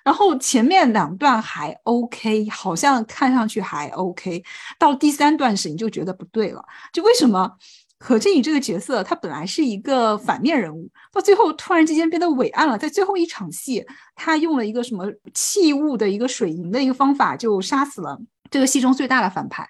[0.04, 4.42] 然后前面两段还 OK，好像看上去还 OK，
[4.78, 7.52] 到第三段时你就觉得不对了，就为什么？
[8.02, 12.78] 何振宇这个角色，他本来是一个反面人物，到最后突然之间变得伟岸了。
[12.78, 13.84] 在最后一场戏，
[14.14, 18.18] 他用了一个什么器物的一个水银的一个方法，就杀死了
[18.50, 19.68] 这个戏中最大的反派。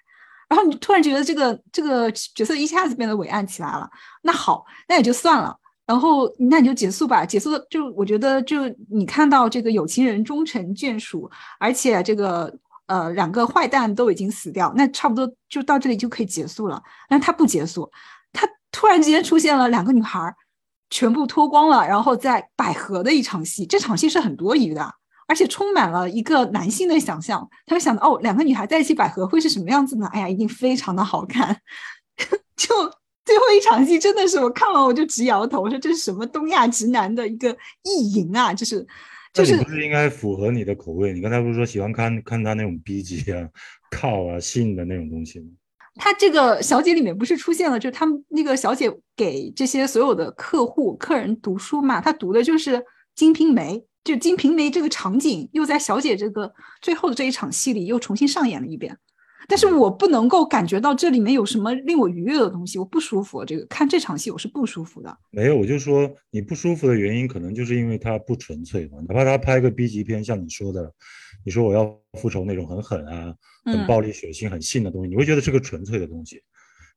[0.48, 3.90] 然后你突然觉得这个这个角色一下子变得伟岸起来了。
[4.22, 5.56] 那好，那也就算了。
[5.84, 7.26] 然后那你就结束吧。
[7.26, 12.52] 结束就我觉得，就你看到这个有情人终成眷属，而且这个
[12.86, 16.80] 呃两个坏蛋都已经死掉，那差不多就到这里就可以结束了。
[17.08, 17.90] 但他不结束。
[18.72, 20.34] 突然之间出现了两个女孩，
[20.90, 23.66] 全部脱光了，然后在百合的一场戏。
[23.66, 24.94] 这场戏是很多余的，
[25.26, 27.48] 而且充满了一个男性的想象。
[27.66, 30.06] 他会想到，哦，两个女孩在一起百合会是什么样子呢？
[30.12, 31.56] 哎呀，一定非常的好看。
[32.56, 32.74] 就
[33.24, 38.52] 最后一场戏，真的是我看完我就直摇头，我说这是什么东亚直男的一个意淫啊！
[38.52, 38.86] 就是
[39.32, 41.12] 就是，不是应该符合你的口味？
[41.12, 43.48] 你刚才不是说喜欢看看他那种 B 级啊、
[43.90, 45.46] 靠啊、性的那种东西吗？
[45.96, 52.76] 他这个小姐里面不是出现了，就是他们那个小姐给这些所有的客户客人读书嘛，她读的就是
[53.14, 58.96] 《金瓶梅》，就《金瓶梅》这个场景又在小姐这个最后的这一场戏里又重新上演了一遍。
[59.48, 63.44] 但是我不能够感觉到这里面有什么令我愉悦的东西，我不舒服。
[63.44, 65.18] 这个看这场戏我是不舒服的。
[65.32, 68.98] 没有，我就说你不舒服的原因可能就是因为它不纯粹嘛。
[69.08, 70.94] 哪怕他拍个 B 级片，像你说的，
[71.44, 76.42] 你说我要复仇那种很狠啊、很暴力、血腥、很性的东西，你会觉得是个纯粹的东西。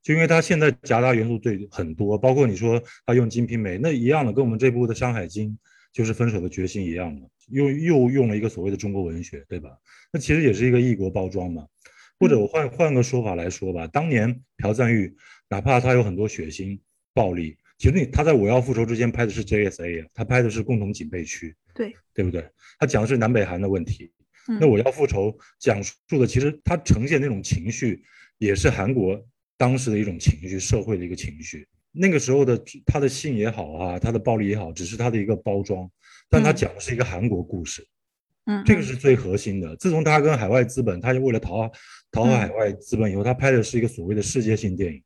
[0.01, 5.49] 就因为它现在夹杂元素对很多，包括你说他用《金瓶梅》那一样的，跟我们这部的《山海经》
[5.93, 9.69] 就是分手的决心一样的，又又用了一个所谓的中国文学，对吧？
[10.11, 11.65] 那其实也是一个异国包装嘛。
[12.19, 15.15] 或者我换换个说法来说吧，当年朴赞玉
[15.49, 16.77] 哪怕他有很多血腥
[17.13, 22.45] 暴力，其实你他在我要复仇之前拍的是 JSA 啊，他拍的是共同警备区，对对不对？
[22.77, 24.11] 他讲的是南北韩的问题。
[24.59, 28.03] 那我要复仇讲述的其实它呈现那种情绪，
[28.37, 29.19] 也是韩国
[29.57, 31.67] 当时的一种情绪，社会的一个情绪。
[31.91, 35.89] 那个时候的他的性也好啊，他的暴力也好，只是他的一个包装，
[36.29, 37.85] 但他讲的是一个韩国故事。
[38.45, 39.75] 嗯，这个是最核心的。
[39.77, 41.71] 自从他跟海外资本，他就为了讨。
[42.11, 45.01] 讨好海外资本以后，他拍的是一个所谓的世界性电影，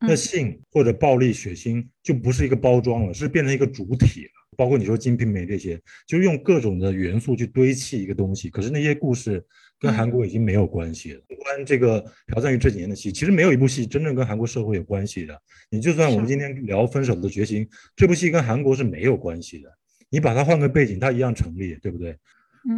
[0.00, 4.37] 那性或者暴力血腥就不是一个包装了，是变成一个主体了。
[4.58, 8.50] 包括你说《金瓶梅》这些，就是用各种的元素去堆砌一个东西。
[8.50, 9.40] 可是那些故事
[9.78, 11.20] 跟韩国已经没有关系了。
[11.38, 15.40] 关这个朴赞郁这几年的戏，其实没有一部戏真正跟韩国社会有关系的。
[15.70, 19.72] 你就算我们今天聊《分手的决心》，这部戏跟韩国是没有关系的。
[20.10, 22.18] 你把它换个背景，它一样成立，对不对？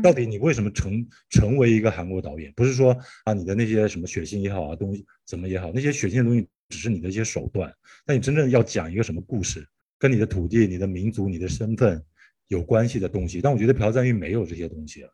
[0.02, 2.52] 到底你为什么成成为一个韩国导演？
[2.54, 7.72] 不是说啊，你的那些什么血腥也好啊，东西怎么也好，那些血腥的东西只是你的一些手段。
[8.04, 9.66] 但你真正要讲一个什么故事，
[10.00, 12.02] 跟你的土地、你的民族、你的身份
[12.48, 13.40] 有关系的东西。
[13.40, 15.10] 但我觉得朴赞玉没有这些东西了，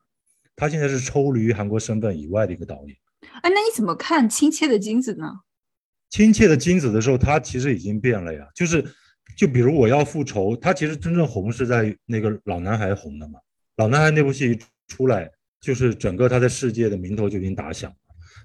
[0.54, 2.96] 他现在是抽离韩国身份以外的一个导演。
[3.42, 5.26] 哎，那你怎么看《亲切的金子》呢？
[6.16, 8.46] 《亲切的金子》的时候，他其实已经变了呀。
[8.54, 8.84] 就是，
[9.36, 13.40] 就比如我要复仇，他其实真正红是在那个老男孩红的嘛。
[13.76, 15.28] 老男孩那部戏一出来，
[15.60, 17.96] 就是整个他在世界的名头就已经打响了。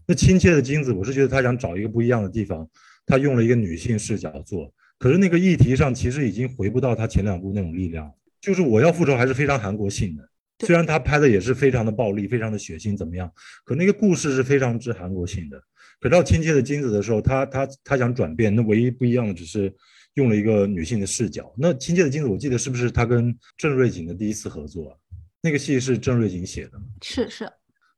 [0.07, 2.67] 那亲切的金子，我是觉得他想找一个不一样的地方，
[3.05, 4.73] 他用了一个女性视角做。
[5.01, 8.13] 可是那个议题上其实已经回不到他前两部那种力量。
[8.39, 10.29] 就是我要复仇还是非常韩国性的，
[10.67, 13.31] 虽然他拍的也是非常的暴力、非常的血腥怎么样，
[13.65, 15.59] 可那个故事是非常之韩国性的。
[15.99, 19.73] 可到亲切的金子的时候，他他他想转变，那唯一不一样的只是
[20.13, 21.51] 用了一个女性的视角。
[21.57, 24.99] 那亲切的金子，我记得是不是他跟郑瑞景的第一次合作？
[25.41, 27.47] 那个戏是郑瑞景写的，是是。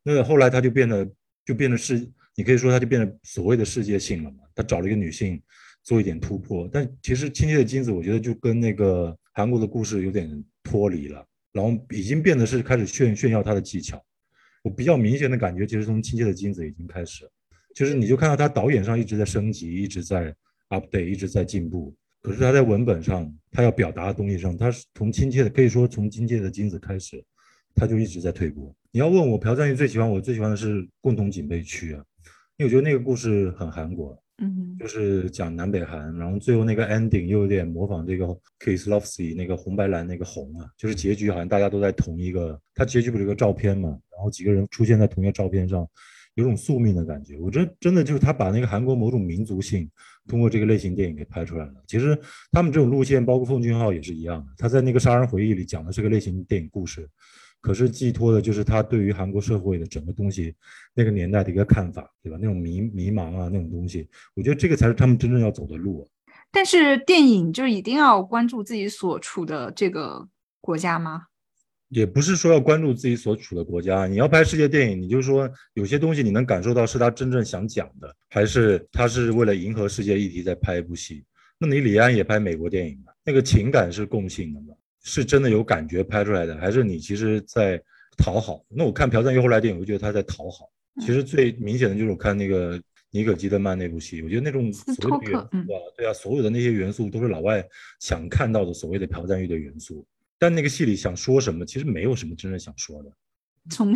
[0.03, 1.09] 那后来他就变得
[1.45, 4.37] 就变得是，你可以说他就变得所谓的世界性了嘛。
[4.55, 5.41] 他找了一个女性
[5.83, 14.01] 做一点突破，但其实《亲切的金子》我觉得就跟那个韩国的故事有点脱离了，然后已经变得是开始炫炫耀他的技巧。
[14.63, 17.29] 我比较明显的感觉，其实从《亲切的金子》已经开始，
[17.75, 20.33] 就是你就看到他导演上一直在升级，一直在
[20.69, 21.93] update，一直在进步。
[22.21, 27.23] 可是他在文本上，他要表达的东西上，他是从亲切的，可以说从亲切的金子开始。
[27.75, 28.71] 他就一直在退步。
[28.91, 32.05] 你要问我朴赞玉最喜欢，我最喜欢的是共同警备区啊，
[32.55, 38.25] 因为我觉得那个故事很韩国，嗯，就是讲南北韩，然后最后那个 ending 又有点模仿这个
[38.59, 45.87] Kiss Love s e 那个红白蓝那个红啊，就是结局好像大家都在同一个，他结局不是个照片嘛，然后几个人出现在同一个照片上，
[46.33, 47.37] 有种宿命的感觉。
[47.37, 49.87] 我觉得真的就是他把那个韩国某种民族性
[50.27, 51.73] 通过这个类型电影给拍出来了。
[51.85, 52.17] 其实
[52.51, 57.07] 他们这种路线，包括奉俊昊也是一样的，他在那个杀人回忆里讲的是个类型电影故事。
[57.63, 60.53] 可是寄托的就是他对于韩国社会的整个东西，
[60.93, 62.37] 那个年代的一个看法，对吧？
[62.37, 66.05] 那种迷迷茫啊，那种东西，我觉得这个才是他们真正要走的路。
[66.51, 70.27] 但是电影就一定要关注自己所处的这个
[70.59, 71.27] 国家吗？
[71.87, 74.07] 也不是说要关注自己所处的国家。
[74.07, 81.23] 你要拍世界电影，你就说有些东西你能感受到是他真正想讲的，还是他是为了迎合世界议题在拍一部戏？
[81.57, 83.13] 那你李安也拍美国电影嘛？
[83.23, 84.75] 那个情感是共性的嘛？
[85.03, 87.81] 是真的有感觉拍出来的，还是你其实在
[88.17, 88.63] 讨好？
[88.69, 90.69] 那我看朴赞玉后来电影，我觉得他在讨好。
[90.99, 97.63] 其实最明显的就是我看那个尼可基德曼那部戏，我觉得那种所有的元素啊，对啊，所有的那些元素都是老外
[97.99, 100.05] 想看到的所谓的朴赞玉的元素。
[100.39, 103.11] 但那个戏里想说什么，其实没有什么真正想说的。
[103.69, 103.95] 从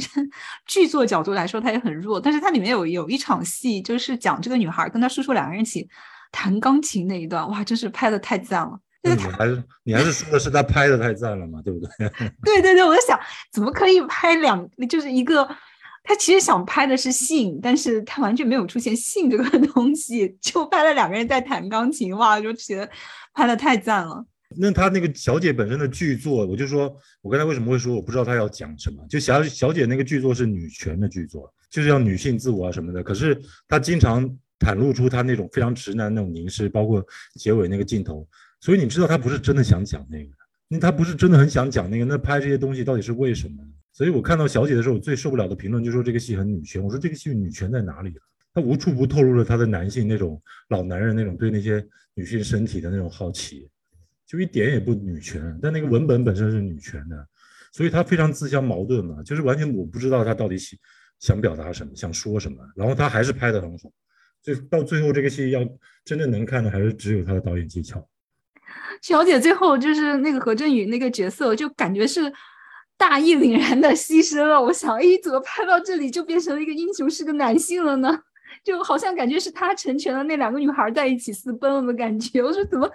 [0.66, 2.22] 剧作角度来说，它也很弱。
[2.22, 5.88] 但是它里面有有一场戏，就是讲这个女孩跟她叔叔两个人一起
[6.32, 8.80] 弹钢琴那一段，哇，真是拍的太赞了。
[9.04, 11.90] 你还是你还是说的是他拍的太赞了嘛，对不对？
[12.44, 13.20] 对对对，我在想
[13.52, 15.48] 怎么可以拍两，就是一个
[16.04, 22.90] 他其实想拍的是性，但是他完全没有出现性这个东西，就拍了两个人在弹钢琴，哇，就觉得
[23.34, 24.26] 拍的太赞了。
[24.56, 29.06] 那他那个小姐本身的剧作，我就说，我刚才为什么会说我不知道他要讲什么？
[29.10, 33.38] 就小小姐那个剧作是女权的剧作，就是要女性自我啊什么的，可是
[33.68, 34.26] 他经常
[34.60, 38.26] 袒露出他那种非常直男那种凝视，包括结尾那个镜头，
[38.60, 40.32] 所以你知道他不是真的想讲那个，
[40.70, 43.64] 因为他不是真的很想讲那个，那拍这些东西到底是为什么？
[43.94, 48.22] 所以我看到小姐的时候，我最受不了的评论就说这个戏很女权，我说这个戏女权在哪里了？
[48.54, 51.86] 他无处不透露了他的男性那种老男人那种对那些
[52.16, 53.70] 女性身体的那种好奇，
[54.26, 57.28] 就一点也不女权，但那个文本本身是女权的，
[57.72, 60.80] 所以他非常自相矛盾嘛，就是完全我不知道他到底想
[61.20, 63.92] 想表达什么，想说什么，然后他还是拍的很好。
[64.42, 65.64] 就到最后，这个戏要
[66.06, 68.08] 真正能看的，还是只有他的导演技巧。
[69.02, 72.32] 小姐最后就是那个何振宇那个角色，就感觉是
[72.98, 74.62] 大义凛然的牺牲了。
[74.62, 78.22] 我想，哎，怎么拍到这里就变成了一个英雄，是个男性了呢？
[78.64, 82.42] 就好像感觉是他成全了那两个女孩在一起私奔了的感觉。
[82.42, 82.90] 我说，怎么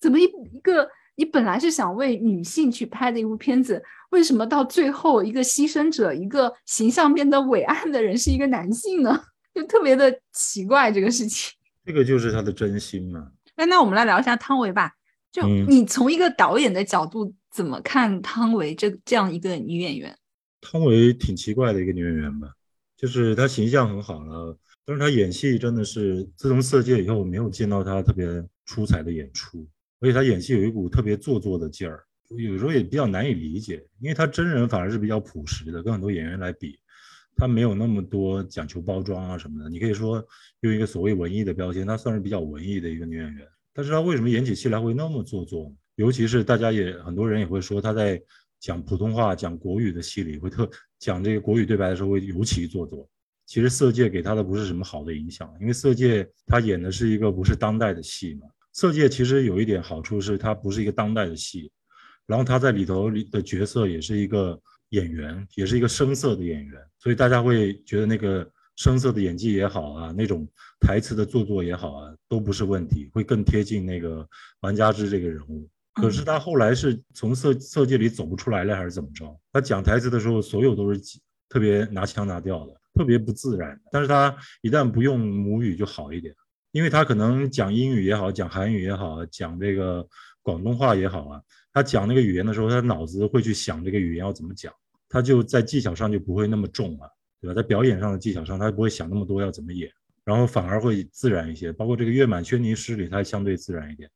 [0.00, 9.22] 怎么一一个你本来是想为女性去拍的一部片子，为什么到最后一个牺牲者，一个形象变得伟岸的人是一个男性呢？
[9.54, 11.52] 就特别的奇怪这个事情，
[11.84, 13.28] 这个就是他的真心嘛。
[13.54, 14.92] 那那我们来聊一下汤唯吧。
[15.32, 20.16] 就你从一个导演的角度怎么看汤唯这这样一个女演员？
[20.60, 22.52] 汤唯挺奇怪的一个女演员吧，
[22.96, 28.26] 就是她形象很好了，但是她演戏真的是自从《色戒》以后，没有见到她特别
[28.66, 29.66] 出彩的演出，
[30.00, 36.78] 而且她演戏有一股特别做作的劲儿，有时候也比较难以理解，因为她真人反而是比较朴实的，跟很多演员来比。
[37.34, 40.22] 她没有那么多讲求包装啊什么的，你可以说
[40.60, 43.48] 用一个所谓文艺的标签，她算是比较文艺的一个女演员。
[43.72, 45.74] 但是他为什么演起戏来会那么做作？
[45.96, 48.20] 尤其是大家也很多人也会说，他在
[48.60, 50.68] 讲普通话、讲国语的戏里会特
[50.98, 53.08] 讲这个国语对白的时候会尤其做作。
[53.46, 58.46] 其实《色戒》给他的不是什么好的影响，因为《色戒》他演的是一个不是当代的戏嘛。
[58.72, 61.70] 《色戒》其实有一点好处是它不是一个当代的戏，
[62.26, 64.60] 然后他在里头的角色也是一个。
[64.92, 68.46] 演员也是一个生色的演员，所以大家会觉得那个
[68.76, 70.46] 生色的演技也好啊，那种
[70.82, 74.28] 台词的做作也好啊，都不是问题，会更贴近那个
[74.60, 75.66] 王家之这个人物。
[75.94, 79.38] 可是他后来是从色色戒里走不出来了，还是怎么着？
[79.52, 81.00] 他讲台词的时候，所有都是
[81.48, 83.80] 特别拿腔拿调的，特别不自然。
[83.90, 86.34] 但是他一旦不用母语就好一点，
[86.72, 90.06] 因为他可能讲英语也好，讲韩语也好，讲这个
[90.42, 94.72] 广东话也好啊，他讲那个语言的时候，他脑子会去想这个语言要怎么讲。
[95.10, 97.06] 他就在技巧上就不会那么重了，
[97.38, 97.54] 对吧？
[97.54, 99.92] 在表演上的技巧上，他不会想那么多要怎么演，
[100.24, 101.72] 然后反而会自然一些。
[101.72, 104.08] 包括这个《月满轩尼诗》里，它相对自然一点；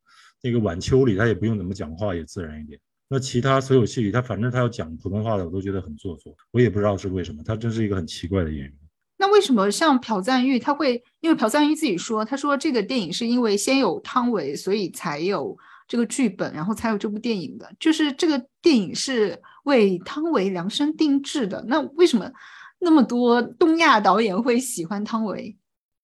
[0.42, 2.78] 那个《晚秋》里，他也不用怎么讲话，也自然一点。
[3.08, 6.34] 那其他所有戏里，他反正他要讲普通话的，我都觉得很做作。
[6.50, 8.72] 我也不知道是为什么，他真是一个很奇怪的演员。
[9.18, 11.02] 那为什么像朴赞玉，他会？
[11.20, 15.56] 因为朴赞玉自己说，他说这个电影是因为先有汤唯，所以才有
[15.88, 17.70] 这个剧本，然后才有这部电影的。
[17.78, 19.40] 就是这个电影是。
[19.66, 22.30] 为汤唯量身定制的，那为什么
[22.78, 25.56] 那么多东亚导演会喜欢汤唯？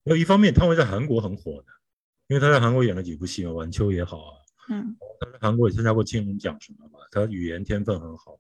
[0.05, 1.67] 有一方面，汤唯在韩国很火的，
[2.29, 4.33] 因为他在韩国演了几部戏嘛，《晚秋》也好啊，
[4.71, 8.39] 嗯，他在韩国也参加过金龙奖什么嘛，他语言天分很好。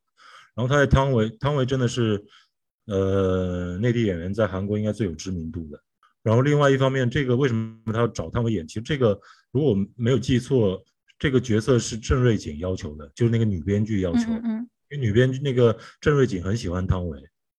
[0.54, 2.24] 然后他在汤唯，汤唯真的是，
[2.86, 5.82] 呃，内地演员在韩国应该最有知名度的。
[6.22, 8.66] 然后另外一方面，这个为什么他要找汤唯演？
[8.66, 9.18] 其实这个
[9.50, 10.82] 如果没有记错，
[11.18, 14.30] 这个角色是郑瑞景要求的，就是那个女编剧要求。
[14.44, 14.68] 嗯。
[14.90, 17.18] 因为女编剧那个郑瑞景很喜欢汤唯，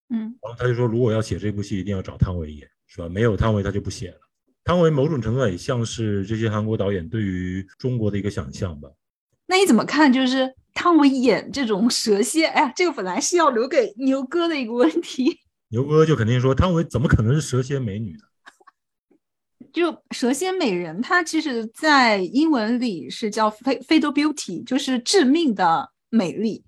[0.10, 3.10] 嗯，然后他就说，如果要写这部戏，一定要找汤唯演，是吧？
[3.10, 4.18] 没有汤唯，他就不写了。
[4.64, 8.88] 汤唯某种程度也像是这些韩国导演对于中国的一个想象吧。
[9.48, 10.14] 那你怎么看？
[10.14, 12.46] 就是汤唯演这种蛇蝎？
[12.46, 15.40] 哎呀，这个本来是要留给牛哥的一个问题。
[15.70, 18.20] 牛哥就肯定说，汤唯怎么可能是蛇蝎美女呢？
[19.74, 26.64] 就蛇蝎美人，它其实在英文里是叫 fatal beauty，就是致命的美丽。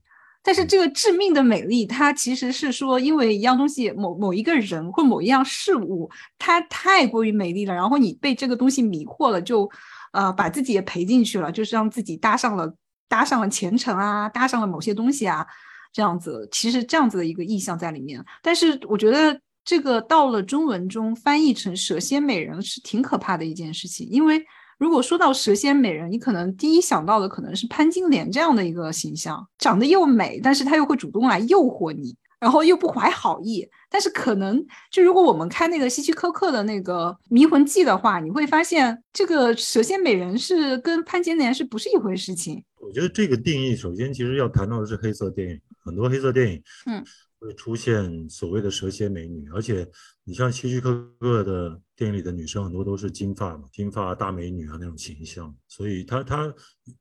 [0.45, 9.67] 但是这个致命的美丽，它其实是说，因为一样东西，某某一个人或某一样事物，它太过于美丽了，然后你被这个东西迷惑了，就，
[10.13, 12.71] 呃，把自己也赔进去了，就是让自己搭上了
[13.09, 15.43] 搭上了前程啊，搭上了某些东西啊，
[15.91, 18.23] 这样子，其实这样子的一个意象在里面。
[18.43, 24.45] 但是我觉得这个到了中文中翻译成蛇蝎美人是挺可怕的一件事情，因为。
[24.77, 33.67] 如果说到蛇蝎美人，你可能第一想到的可能是潘金莲这样的一个形象，长得又美，但是她又会主动来诱惑你，然后又不怀好意。
[33.89, 34.61] 但是可能
[34.91, 42.61] 就如果我们看那个希区柯克的那个《迷魂记》的话，你会发现这个蛇蝎美人是跟潘金莲是不是一回事情？
[42.81, 47.03] 我觉得这个定义首先其实要谈到的是黑色电影，很多黑色电影，嗯。
[47.39, 49.87] 会出现所谓的蛇蝎美女，而且
[50.23, 56.53] 你像希区柯克的电影里的女生，很多都是金发嘛，金发大美女啊那种形象，所以她她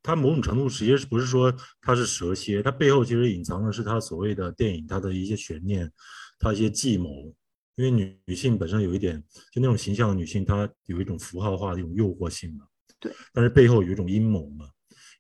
[0.03, 5.91] 她某种程度实际是不是说她是蛇蝎，她背后其实隐藏的是她所谓的电影她的一些悬念，
[6.39, 7.35] 她一些计谋，
[7.77, 9.23] 因为女女性本身有一点
[9.53, 12.67] 就那种形象的女性，她有一种符号化的一种诱惑性嘛。
[13.01, 13.13] 对。
[13.33, 14.67] 但是背后有一种阴谋嘛，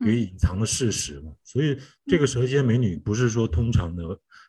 [0.00, 1.32] 有隐藏的事实嘛。
[1.42, 4.04] 所以这个蛇蝎美女不是说通常的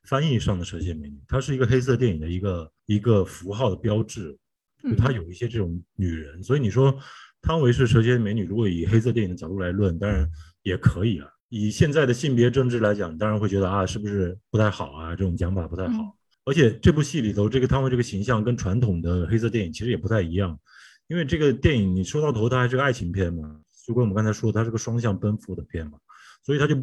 [0.05, 4.37] 翻译上的蛇蝎美女，它是一个黑色电影的一个一个符号的标志，
[4.83, 6.43] 就它有一些这种女人。
[6.43, 6.97] 所以你说
[7.41, 10.29] 汤唯是蛇蝎美女，如果以黑色电影的角度来论，当然
[10.63, 11.27] 也可以啊。
[11.49, 15.15] 以现在的性别政治来讲，当然会觉得啊，是不是不太好啊？
[15.15, 16.17] 这种讲法不太好。
[16.43, 20.59] 而且这部戏里头，这个汤唯这个形象跟传统的黑色电影其实也不太一样，
[21.07, 25.97] 因为这个电影你说到头，它还是个爱情片嘛，就跟我们刚才说，它是个双向奔赴的片嘛，
[26.43, 26.75] 所以它就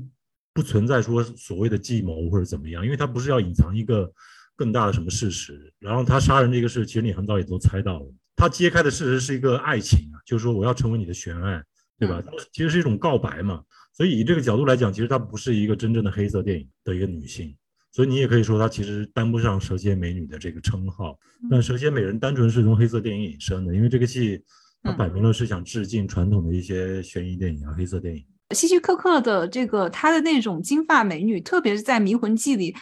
[0.55, 4.11] 不存在说所谓的计谋或者怎么样，因为他不是要隐藏一个
[4.57, 5.73] 更大的什么事实。
[5.79, 11.65] 然后他杀人这个事，其实你很早也都猜到了，他揭开的事实是一个爱情啊，就是说我要成为你的悬案，
[11.99, 12.23] 对吧？
[12.53, 13.63] 其实是一种告白嘛。
[13.95, 17.55] 所以以这个角度来讲，其实她不是一个真正的黑色电影的一个女性。
[17.91, 21.19] 所以你也可以说，她其实担不上蛇蝎美女的这个称号。
[21.51, 24.43] 但蛇蝎美人单纯是从黑色电影引申的，因为这个戏
[24.83, 28.25] 它摆明了是想致敬传统的一些悬疑电影啊、黑色电影。
[28.53, 32.75] 希区柯克的这个她的那种金发美女，特别是在《迷魂记》里，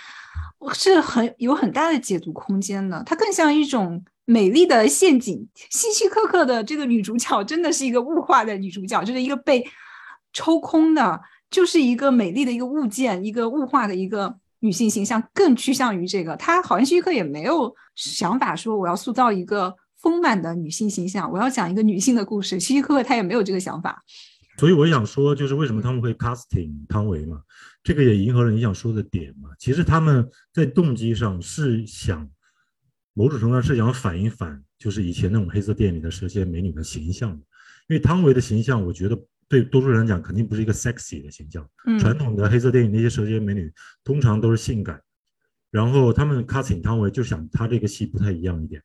[0.73, 3.03] 是很有很大的解读空间的。
[3.05, 5.49] 它更像一种美丽的陷阱。
[5.71, 9.65] 希区柯克的这个女主角真的是一个物化的女主角，就是一个被
[10.33, 14.37] 抽空的，就是一个美丽的一个物件，一个物化的一个。
[14.63, 22.61] 女性形象更趋向于这个，她好像希区柯也没有想法说我要塑造一个丰满的女性形象，我要讲一个女性的故事。
[22.61, 24.05] 希区柯他也没有这个想法。
[24.61, 27.43] 所以我想说，就是为什么他们会 casting 汤唯嘛？
[27.83, 29.49] 这个也迎合了你想说的点嘛。
[29.59, 32.31] 其实他们在动机上是想，
[33.15, 37.31] 某种程度上是想反一反，就是以前那种黑色电影里的蛇蝎美女的形象
[37.89, 39.19] 因为汤唯的形象，我觉得。
[39.49, 41.69] 对多数人来讲，肯定不是一个 sexy 的形象。
[41.99, 43.69] 传统的黑色电影那些蛇蝎美女，
[44.05, 45.03] 通常都是性感。
[45.73, 48.81] 然后他们 casting 汤唯就想她这个戏不太一样一点，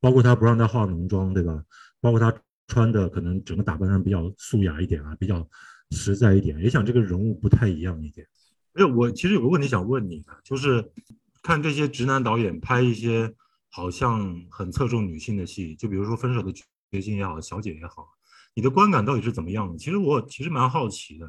[0.00, 1.64] 包括她不让她化浓妆，对吧？
[1.98, 2.30] 包括她
[2.72, 5.46] 穿的可能整个打扮上比较素雅一点啊，比较
[5.90, 8.26] 实在一点，也想这个人物不太一样一点。
[8.72, 10.82] 哎，我其实有个问题想问你的，就是
[11.42, 13.30] 看这些直男导演拍一些
[13.68, 16.50] 好像很侧重女性的戏，就比如说《分手的
[16.90, 18.08] 决心》也好，《小姐》也好。
[18.54, 19.76] 你的观感到底是怎么样的？
[19.76, 21.26] 其实我其实蛮好奇的。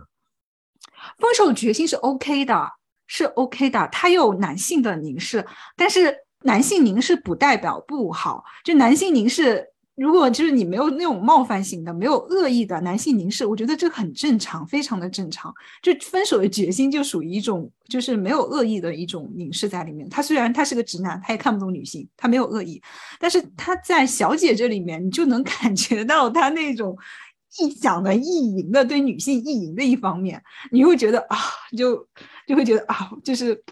[1.17, 2.69] 分手决心是 OK 的，
[3.05, 3.85] 是 OK 的。
[3.89, 8.45] 他有男性的凝视，但是男性凝视不代表不好。
[8.63, 9.72] 就男性凝视。
[9.95, 15.53] 如果就是你没有那种冒犯型的、没有恶意的男性凝视，我觉得这很正常，非常的正常。
[15.83, 20.09] 就分手的决心就属于一种，就是没有恶意的一种凝视在里面。
[20.09, 22.81] 他虽然他是个直男，他也看不懂女性，他没有恶意，
[23.19, 26.97] 但是他在小姐这里面，你就能 感觉到他那种
[27.59, 30.41] 臆想的、意淫的对女性意淫的一方面，
[30.71, 31.37] 你会觉得啊，
[31.77, 31.95] 就
[32.47, 33.63] 就会觉得啊，就是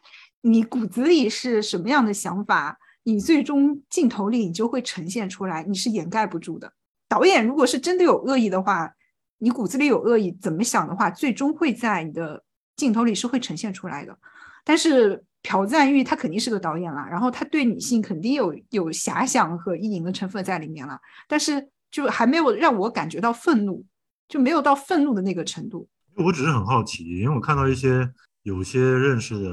[0.41, 2.78] 你骨子里是什么样的想法。
[3.04, 6.72] 你最终镜头里你就会呈现出来，你是掩盖不住的。
[7.08, 8.93] 导演如果是真的有恶意的话，
[9.39, 12.43] 你骨子里有恶意，怎么想的话，最终会在你的
[12.76, 14.18] 镜头里是会呈现出来的。
[14.64, 23.84] 但是朴赞玉他肯定是个导演啦，然后他对女性肯定有有遐想和意淫的成分在里面了，但是就还没有让我感觉到愤怒，
[24.30, 25.89] 就没有到愤怒的那个程度。
[26.16, 28.08] 我只是很好奇，因为我看到一些
[28.43, 29.49] 有些认识的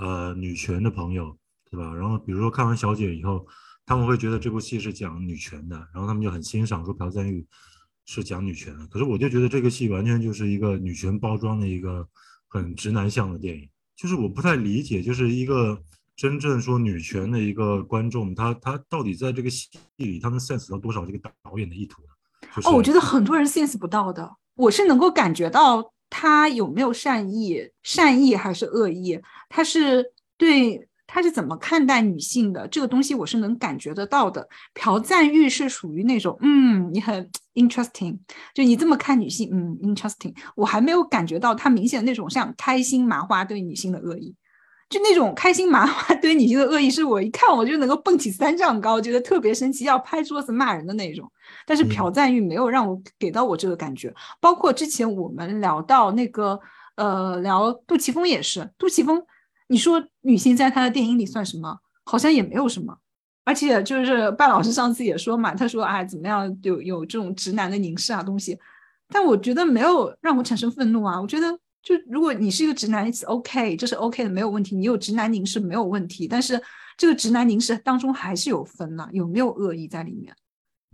[0.00, 1.38] 呃女权的朋友。
[1.72, 1.94] 对吧？
[1.94, 3.46] 然后比如说看完《小姐》以后，
[3.86, 7.46] 他们会觉得这部戏是讲女权的，然后他们就很欣赏说朴赞玉
[8.04, 8.86] 是讲女权的。
[8.88, 12.06] 可是我就觉得这个戏完全就是一个女权包装的一个
[12.46, 13.66] 很直男向的电影，
[13.96, 15.82] 就是我不太理解，就是一个
[16.14, 22.02] 真正说女权的一个观众，他他到底在这个戏里他能 sense 到多少这个导演的意图？
[22.64, 29.18] 哦，我觉得很多人 sense 不到的，我是能够感觉到他有没有善意，善意还是恶意，
[29.48, 30.86] 他是对。
[31.14, 34.48] 他是怎么看待女性的这个东西，我是能感觉得到的。
[34.72, 38.16] 朴赞玉是属于那种，嗯，你很 interesting，
[38.54, 40.34] 就你这么看女性，嗯，interesting。
[40.56, 44.34] 我还没有感觉到他明显的那种像开心麻花对女性的恶意，
[44.88, 51.30] 就那种开心麻花对女性的恶意，是我一看我就能够蹦起三丈高，觉得特别生气，要拍桌子骂人的那种。
[51.66, 54.10] 但是朴赞玉没有让我给到我这个感觉。
[54.40, 56.58] 包括之前我们聊到那个，
[56.96, 59.22] 呃，聊杜琪峰也是，杜琪峰。
[59.72, 61.78] 你说女性在他的电影里算什么？
[62.04, 62.94] 好像也没有什么。
[63.42, 68.58] 而且就是半老师上次也说嘛，他说哎怎么样有有这种直男的凝视啊东西，
[69.08, 71.18] 但我觉得没有让我产生愤怒啊。
[71.18, 71.50] 我觉得
[71.82, 74.76] 就如果你是一个直男，it's OK，这是 OK 的，没有问题。
[74.76, 76.60] 你有直男凝视没有问题，但是
[76.98, 80.34] 这个直男凝视当中还是有分呐，有没有恶意在里面？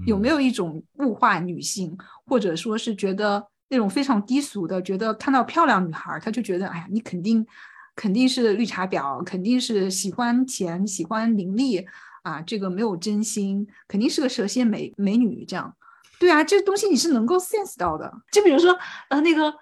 [0.07, 7.45] 有没有一种物化女性，或者说是觉得那种非常低俗的，觉得看到漂亮女孩他就觉得哎呀你肯定。
[7.99, 11.85] 肯定是绿茶婊，肯定是喜欢钱、喜欢名利，
[12.23, 15.75] 啊，这个没有真心，肯定是个蛇蝎美美女这样。
[16.21, 18.09] 对啊，这东西你是能够 sense 到的。
[18.31, 18.79] 就比如说，
[19.09, 19.53] 呃，那个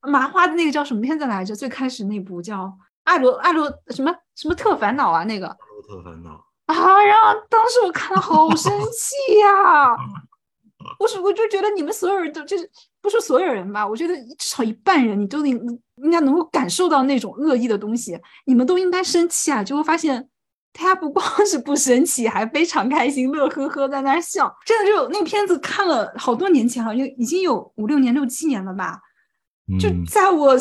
[0.00, 1.54] 麻花的那个叫什么片子来着？
[1.54, 2.64] 最开始那部叫
[3.04, 5.46] 《爱罗爱罗什么什么特烦恼》啊，那个。
[5.46, 6.30] 罗特烦恼。
[6.64, 7.02] 啊！
[7.04, 9.94] 然后，当时我看了好生气呀！
[10.98, 12.70] 我是我就觉得你们所有人都就是
[13.02, 15.58] 不说所有人吧，我觉得至少一半人你都应
[15.96, 19.62] 应该能够感受到那种恶意的东西，你们都应该生气啊！
[19.62, 20.28] 就会发现
[20.72, 24.54] 他不光是不生气，还非常开心，乐呵呵在那儿笑。
[24.64, 29.00] 真的就那片子看了好多年前了，就已经有五六年、六七年了吧。
[29.80, 30.56] 就在我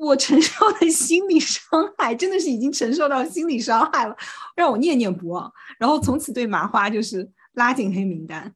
[0.00, 1.62] 我承受的心理伤
[1.98, 4.16] 害，真的是已经承受到心理伤害了，
[4.54, 5.50] 让我念念不忘。
[5.78, 8.52] 然后从此对麻花就是拉进黑名单。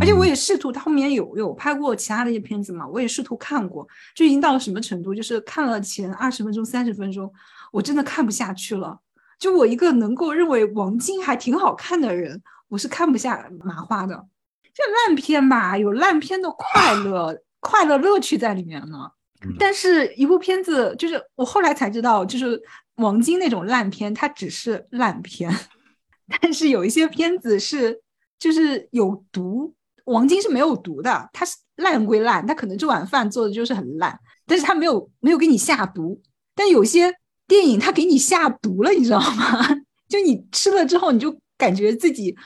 [0.00, 7.32] 而且我也试图，他后面有有拍过其他的一些片子嘛，我也试图看过，就已经到了什么程度，就是看了前二十分钟、三十分钟，
[7.70, 8.98] 我真的看不下去了。
[9.38, 14.26] 就我一个能够认为王晶还挺好看的人，我是看不下麻花的。
[14.74, 19.10] 这烂片吧，有烂片的快乐、快乐乐趣在里面呢。
[19.58, 22.60] 但是，一部片子就是我后来才知道，就是
[22.96, 25.54] 王晶那种烂片，它只是烂片。
[26.40, 28.00] 但是有一些片子是
[28.38, 29.74] 就是有毒。
[30.04, 34.16] 王晶是没有毒的，他是烂归烂，他可能这碗饭做的就是很烂，
[34.46, 36.22] 但是他没有没有给你下毒。
[36.54, 37.12] 但有些
[37.48, 39.66] 电影他给你下毒了，你知道吗？
[40.08, 42.36] 就你吃了之后，你就感觉自己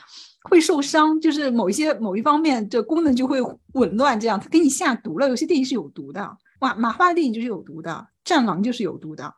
[0.49, 3.39] 会受伤，就是某一些某一方面的功能就会
[3.73, 5.29] 紊乱，这样他给你下毒了。
[5.29, 7.91] 有些电影是有毒的，哇，马化电影就是有毒的，
[8.23, 9.35] 《战狼》就是有毒的。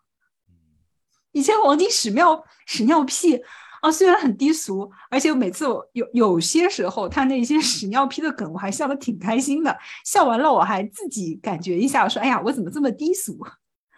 [1.33, 3.41] 以前王晶屎尿屎尿屁。
[3.83, 9.77] 啊，虽然很低俗，而且每次我有有些时候他那些屎尿屁的梗，我还笑得挺开心的。
[10.05, 13.37] 笑完了，我还自己感觉一下，我说：“哎呀，我怎么这么低俗？”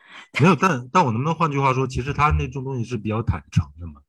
[0.42, 4.02] 没有，但但我能不能换句话说，其实他那种东西是比较坦诚的嘛？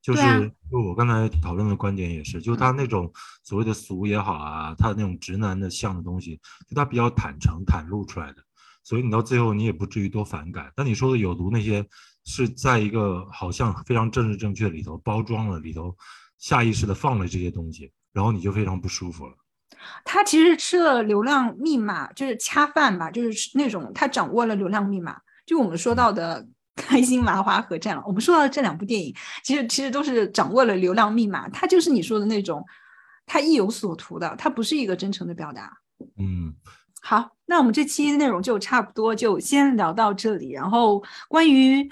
[0.00, 0.22] 就是
[0.70, 8.36] 就我刚才讨论的观点也是，就他那种所谓的俗也好啊，他那种直男的像的东西，就他比较坦诚袒露出来的，
[8.82, 10.72] 所以你到最后你也不至于多反感。
[10.74, 11.84] 但你说的有毒那些。
[12.26, 15.96] 是在一个好像非常政治正确里头包装了，里头
[16.38, 19.32] 下意识的放了这些东西，然后你就非常不舒服了。
[20.04, 25.16] 他其实吃了流量密码，就是恰饭吧，就是那种他掌握了流量密码。
[25.46, 26.44] 就我们说到的
[26.76, 31.48] 《开心麻花》和《战狼》，我们说到的这两部电影，其实其实都是掌握了流量密码。
[31.48, 32.62] 他就是你说的那种，
[33.24, 35.72] 他意有所图的，他不是一个真诚的表达。
[36.18, 36.54] 嗯，
[37.00, 40.52] 好，那我们这期内容就差不多，就先聊到这里。
[40.52, 41.90] 然后关于。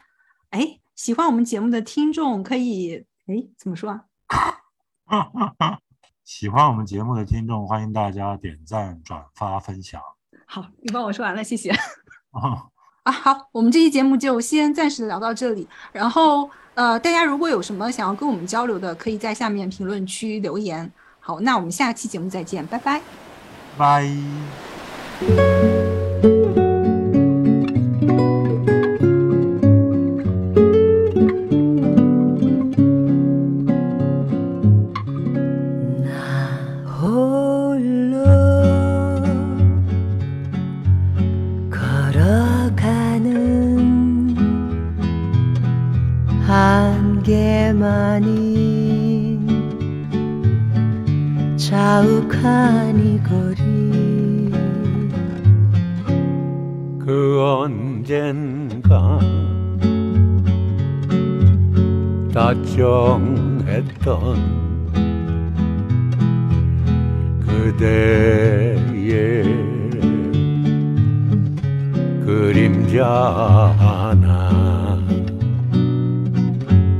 [0.51, 4.07] 哎，喜欢我们节目的听众可以哎，怎么说啊？
[6.25, 10.01] 喜欢我们节目的听众，欢迎大家点赞、转发、分享。
[10.47, 11.71] 好，你帮我说完了，谢谢。
[13.05, 15.69] 啊，好，我们这期节目就先暂时聊到这里。
[15.93, 20.91] 然后，呃，大家如果有什么想要跟我们交流的，可以在下面评论区留言。
[21.21, 23.03] 好，那我们下期节目再见，拜拜。
[23.77, 24.78] 拜。
[25.21, 26.58] Thank you.
[62.39, 64.07] 다정했던
[67.45, 68.79] 그대의
[72.25, 73.05] 그림자
[73.77, 74.97] 하나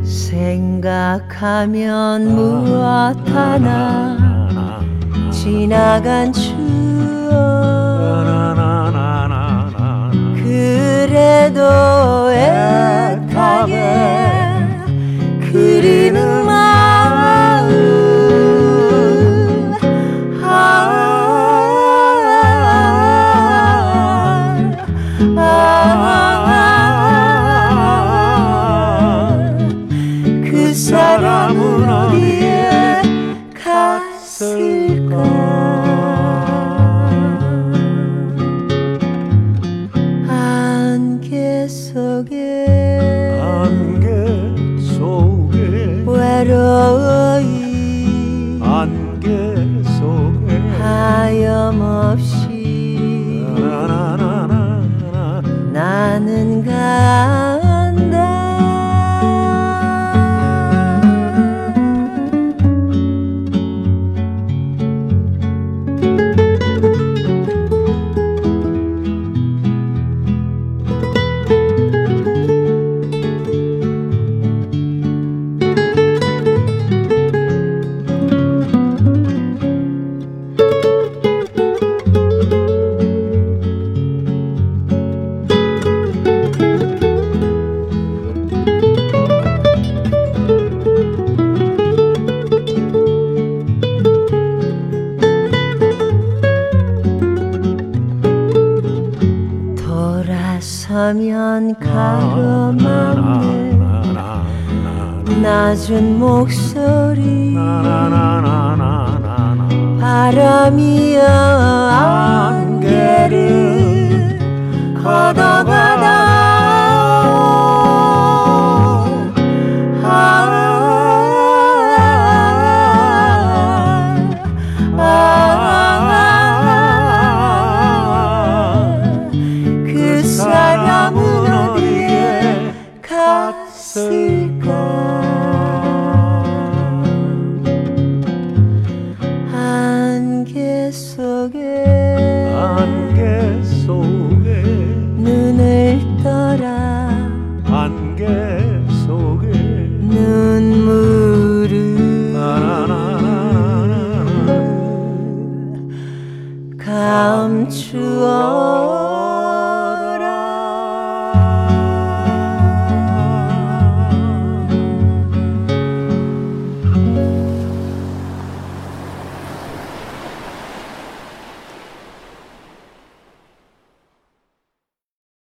[0.03, 1.55] 생각하면
[2.35, 4.19] 무엇 하나
[5.31, 6.59] 지나간 추억.
[10.35, 11.63] 그래도
[12.33, 13.79] 애타게
[15.53, 16.48] 그리는